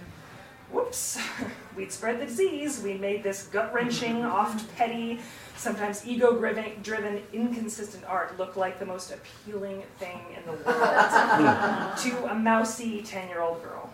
Whoops, 0.71 1.19
we'd 1.75 1.91
spread 1.91 2.19
the 2.19 2.25
disease. 2.25 2.81
We 2.81 2.93
made 2.93 3.23
this 3.23 3.43
gut 3.47 3.73
wrenching, 3.73 4.23
oft 4.23 4.73
petty, 4.75 5.19
sometimes 5.55 6.05
ego 6.05 6.39
driven, 6.81 7.21
inconsistent 7.33 8.05
art 8.05 8.37
look 8.37 8.55
like 8.55 8.79
the 8.79 8.85
most 8.85 9.11
appealing 9.11 9.83
thing 9.97 10.19
in 10.37 10.45
the 10.45 10.51
world 10.51 10.63
to 11.97 12.31
a 12.31 12.35
mousy 12.35 13.01
10 13.01 13.29
year 13.29 13.41
old 13.41 13.63
girl. 13.63 13.91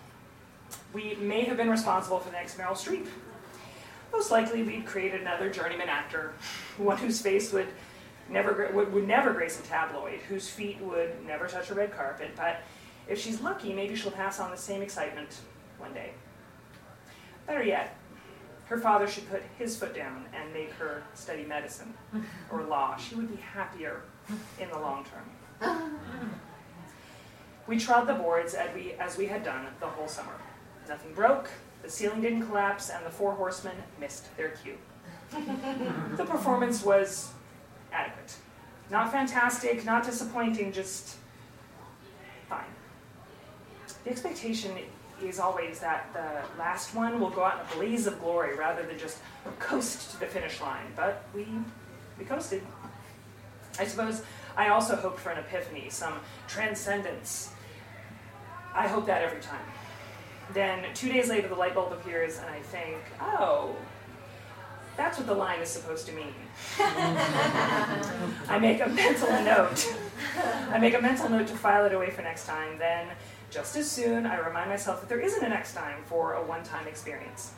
We 0.94 1.16
may 1.16 1.44
have 1.44 1.58
been 1.58 1.70
responsible 1.70 2.20
for 2.20 2.30
the 2.30 2.36
next 2.36 2.58
Meryl 2.58 2.74
Streep. 2.74 3.08
Most 4.12 4.32
likely, 4.32 4.64
we'd 4.64 4.86
created 4.86 5.22
another 5.22 5.50
journeyman 5.50 5.90
actor, 5.90 6.34
one 6.78 6.98
whose 6.98 7.22
face 7.22 7.52
would 7.52 7.68
never 8.30 8.72
would, 8.74 8.94
would 8.94 9.08
never 9.08 9.34
grace 9.34 9.60
a 9.60 9.64
tabloid, 9.64 10.20
whose 10.30 10.50
feet 10.50 10.80
would 10.82 11.26
never 11.26 11.48
touch 11.48 11.70
a 11.70 11.74
red 11.74 11.96
carpet. 11.96 12.32
But 12.36 12.62
if 13.08 13.20
she's 13.20 13.42
lucky, 13.42 13.74
maybe 13.74 13.96
she'll 13.96 14.12
pass 14.12 14.40
on 14.40 14.52
the 14.52 14.58
same 14.58 14.82
excitement 14.82 15.38
one 15.78 15.94
day. 15.94 16.12
Better 17.48 17.64
yet, 17.64 17.96
her 18.66 18.78
father 18.78 19.08
should 19.08 19.30
put 19.30 19.44
his 19.58 19.78
foot 19.78 19.94
down 19.96 20.26
and 20.34 20.52
make 20.54 20.72
her 20.74 21.04
study 21.14 21.44
medicine 21.44 21.94
or 22.52 22.64
law. 22.64 22.96
She 22.98 23.16
would 23.16 23.30
be 23.30 23.42
happier 23.42 24.02
in 24.60 24.70
the 24.70 24.80
long 24.80 25.06
term. 25.06 25.92
We 27.68 27.80
trod 27.80 28.08
the 28.08 28.14
boards 28.14 28.54
as 28.54 28.74
we, 28.76 28.94
as 28.94 29.18
we 29.18 29.26
had 29.26 29.44
done 29.44 29.66
the 29.80 29.88
whole 29.88 30.08
summer. 30.08 30.34
Nothing 30.88 31.14
broke, 31.14 31.50
the 31.82 31.90
ceiling 31.90 32.22
didn't 32.22 32.46
collapse, 32.46 32.90
and 32.90 33.04
the 33.06 33.10
four 33.10 33.34
horsemen 33.34 33.76
missed 34.00 34.36
their 34.38 34.50
cue. 34.50 34.78
the 36.16 36.26
performance 36.26 36.84
was 36.84 37.32
adequate. 37.92 38.36
Not 38.92 39.12
fantastic, 39.12 39.84
not 39.84 40.06
disappointing, 40.06 40.72
just 40.72 41.18
fine. 42.48 42.66
The 44.04 44.12
expectation 44.12 44.78
is 45.24 45.40
always 45.40 45.80
that 45.80 46.10
the 46.14 46.60
last 46.60 46.94
one 46.94 47.20
will 47.20 47.30
go 47.30 47.44
out 47.44 47.60
in 47.60 47.74
a 47.74 47.76
blaze 47.80 48.08
of 48.08 48.20
glory 48.20 48.56
rather 48.56 48.84
than 48.84 48.98
just 48.98 49.18
coast 49.60 50.12
to 50.12 50.20
the 50.20 50.26
finish 50.26 50.62
line. 50.62 50.88
But 50.96 51.24
we, 51.34 51.48
we 52.20 52.26
coasted. 52.26 52.62
I 53.80 53.86
suppose 53.86 54.22
I 54.58 54.70
also 54.70 54.96
hoped 54.96 55.20
for 55.20 55.32
an 55.32 55.40
epiphany, 55.40 55.90
some 55.90 56.14
transcendence. 56.48 57.52
I 58.74 58.88
hope 58.88 59.06
that 59.06 59.22
every 59.22 59.42
time. 59.42 59.66
Then 60.54 60.86
two 60.94 61.12
days 61.12 61.30
later, 61.30 61.48
the 61.48 61.56
light 61.56 61.74
bulb 61.74 61.92
appears, 61.92 62.38
and 62.38 62.48
I 62.48 62.60
think, 62.60 62.98
oh, 63.22 63.76
that's 64.96 65.18
what 65.18 65.28
the 65.28 65.34
line 65.34 65.60
is 65.60 65.70
supposed 65.70 66.06
to 66.08 66.14
mean. 66.14 66.34
I 66.80 68.58
make 68.62 68.80
a 68.82 68.88
mental 68.88 69.30
note. 69.44 69.94
I 70.70 70.78
make 70.78 70.94
a 70.94 71.02
mental 71.02 71.30
note 71.30 71.48
to 71.48 71.56
file 71.56 71.86
it 71.86 71.94
away 71.94 72.12
for 72.12 72.22
next 72.22 72.46
time. 72.46 72.78
Then, 72.78 73.08
just 73.56 73.78
as 73.78 73.90
soon, 73.90 74.26
I 74.26 74.38
remind 74.46 74.70
myself 74.70 75.00
that 75.00 75.08
there 75.08 75.22
isn't 75.22 75.42
a 75.42 75.48
next 75.48 75.74
time 75.76 76.04
for 76.08 76.34
a 76.34 76.44
one 76.44 76.64
time 76.64 76.88
experience. 76.88 77.54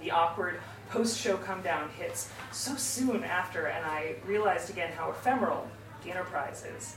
The 0.00 0.10
awkward 0.10 0.60
post 0.88 1.20
show 1.20 1.36
come 1.36 1.60
down 1.60 1.90
hits 1.90 2.30
so 2.52 2.74
soon 2.76 3.22
after, 3.22 3.66
and 3.66 3.84
I 3.84 4.14
realized 4.26 4.70
again 4.70 4.92
how 4.92 5.10
ephemeral 5.10 5.68
the 6.02 6.10
enterprise 6.10 6.64
is. 6.78 6.96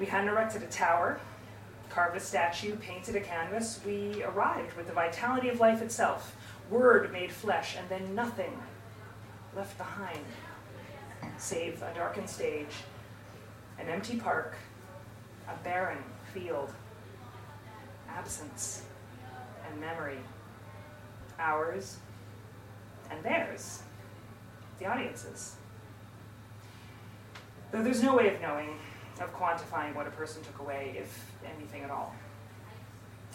We 0.00 0.06
hadn't 0.06 0.30
erected 0.30 0.62
a 0.62 0.68
tower, 0.68 1.20
carved 1.90 2.16
a 2.16 2.20
statue, 2.20 2.76
painted 2.76 3.14
a 3.14 3.20
canvas. 3.20 3.78
We 3.84 4.22
arrived 4.22 4.74
with 4.74 4.86
the 4.86 4.94
vitality 4.94 5.50
of 5.50 5.60
life 5.60 5.82
itself 5.82 6.34
Word 6.70 7.12
made 7.12 7.30
flesh, 7.30 7.76
and 7.78 7.86
then 7.90 8.14
nothing 8.14 8.58
left 9.54 9.76
behind, 9.76 10.24
save 11.36 11.82
a 11.82 11.92
darkened 11.94 12.30
stage, 12.30 12.72
an 13.78 13.90
empty 13.90 14.16
park, 14.16 14.54
a 15.46 15.62
barren 15.62 15.98
field, 16.32 16.72
absence 18.16 18.82
and 19.68 19.80
memory, 19.80 20.18
ours 21.38 21.96
and 23.10 23.22
theirs, 23.22 23.82
the 24.78 24.86
audience's. 24.86 25.56
Though 27.70 27.82
there's 27.82 28.02
no 28.02 28.16
way 28.16 28.34
of 28.34 28.40
knowing, 28.40 28.78
of 29.20 29.34
quantifying 29.34 29.94
what 29.94 30.06
a 30.06 30.10
person 30.10 30.42
took 30.42 30.58
away, 30.58 30.96
if 30.98 31.32
anything 31.44 31.82
at 31.82 31.90
all. 31.90 32.14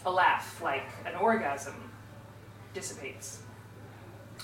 A 0.06 0.10
laugh, 0.10 0.60
like 0.62 0.86
an 1.06 1.14
orgasm, 1.16 1.74
dissipates. 2.74 3.42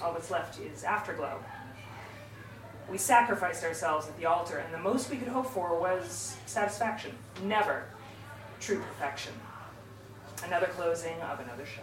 All 0.03 0.13
that's 0.13 0.31
left 0.31 0.59
is 0.61 0.83
afterglow. 0.83 1.39
We 2.91 2.99
sacrificed 2.99 3.65
ourselves 3.65 4.09
at 4.09 4.19
the 4.19 4.27
altar, 4.27 4.59
and 4.59 4.75
the 4.75 4.79
most 4.79 5.11
we 5.11 5.17
could 5.17 5.29
hope 5.29 5.47
for 5.47 5.79
was 5.79 6.37
satisfaction, 6.47 7.13
never 7.43 7.85
true 8.61 8.81
perfection. 8.81 9.33
Another 10.43 10.67
closing 10.67 11.21
of 11.23 11.41
another 11.41 11.65
show. 11.65 11.83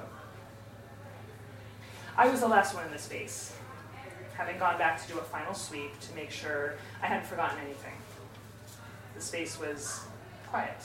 I 2.18 2.28
was 2.28 2.42
the 2.42 2.48
last 2.48 2.76
one 2.76 2.86
in 2.86 2.92
the 2.92 3.00
space, 3.00 3.56
having 4.36 4.60
gone 4.60 4.78
back 4.78 5.02
to 5.02 5.12
do 5.12 5.18
a 5.20 5.24
final 5.24 5.54
sweep 5.54 6.00
to 6.02 6.14
make 6.16 6.30
sure 6.30 6.76
I 7.02 7.08
hadn't 7.08 7.26
forgotten 7.26 7.58
anything. 7.64 7.94
The 9.16 9.22
space 9.22 9.60
was 9.60 10.02
quiet, 10.48 10.78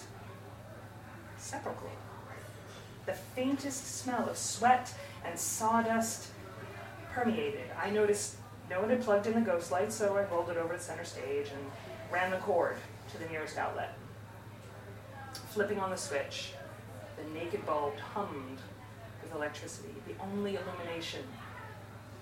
sepulchral. 1.38 1.90
The 3.06 3.12
faintest 3.12 3.98
smell 3.98 4.28
of 4.28 4.36
sweat 4.36 4.92
and 5.24 5.38
sawdust 5.38 6.28
permeated. 7.12 7.70
I 7.80 7.90
noticed 7.90 8.36
no 8.68 8.80
one 8.80 8.90
had 8.90 9.02
plugged 9.02 9.26
in 9.26 9.34
the 9.34 9.40
ghost 9.40 9.70
light, 9.70 9.92
so 9.92 10.16
I 10.16 10.24
rolled 10.24 10.50
it 10.50 10.56
over 10.56 10.74
to 10.74 10.80
center 10.80 11.04
stage 11.04 11.48
and 11.48 11.70
ran 12.10 12.30
the 12.30 12.38
cord 12.38 12.76
to 13.12 13.18
the 13.18 13.26
nearest 13.28 13.58
outlet. 13.58 13.96
Flipping 15.50 15.78
on 15.78 15.90
the 15.90 15.96
switch, 15.96 16.52
the 17.16 17.24
naked 17.38 17.64
bulb 17.66 17.96
hummed 17.98 18.58
with 19.22 19.34
electricity, 19.34 19.94
the 20.06 20.14
only 20.22 20.56
illumination 20.56 21.22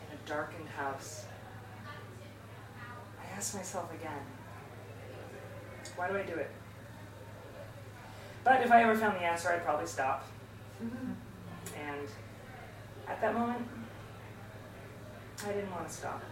in 0.01 0.17
a 0.17 0.29
darkened 0.29 0.69
house. 0.69 1.25
I 3.21 3.37
asked 3.37 3.55
myself 3.55 3.93
again, 3.93 4.23
why 5.97 6.09
do 6.09 6.17
I 6.17 6.23
do 6.23 6.35
it? 6.35 6.51
But 8.43 8.63
if 8.63 8.71
I 8.71 8.83
ever 8.83 8.95
found 8.95 9.17
the 9.17 9.25
answer, 9.25 9.51
I'd 9.51 9.65
probably 9.65 9.87
stop. 9.87 10.27
And 10.81 12.09
at 13.09 13.21
that 13.21 13.35
moment, 13.35 13.67
I 15.47 15.53
didn't 15.53 15.71
want 15.71 15.89
to 15.89 15.95
stop. 15.95 16.23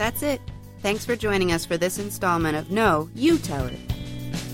That's 0.00 0.22
it. 0.22 0.40
Thanks 0.80 1.04
for 1.04 1.14
joining 1.14 1.52
us 1.52 1.66
for 1.66 1.76
this 1.76 1.98
installment 1.98 2.56
of 2.56 2.70
No, 2.70 3.10
You 3.14 3.36
Tell 3.36 3.66
It. 3.66 3.74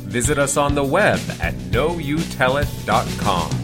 Visit 0.09 0.41
us 0.41 0.57
on 0.57 0.75
the 0.75 0.83
web 0.83 1.21
at 1.41 1.55
noyoutellit.com. 1.71 3.56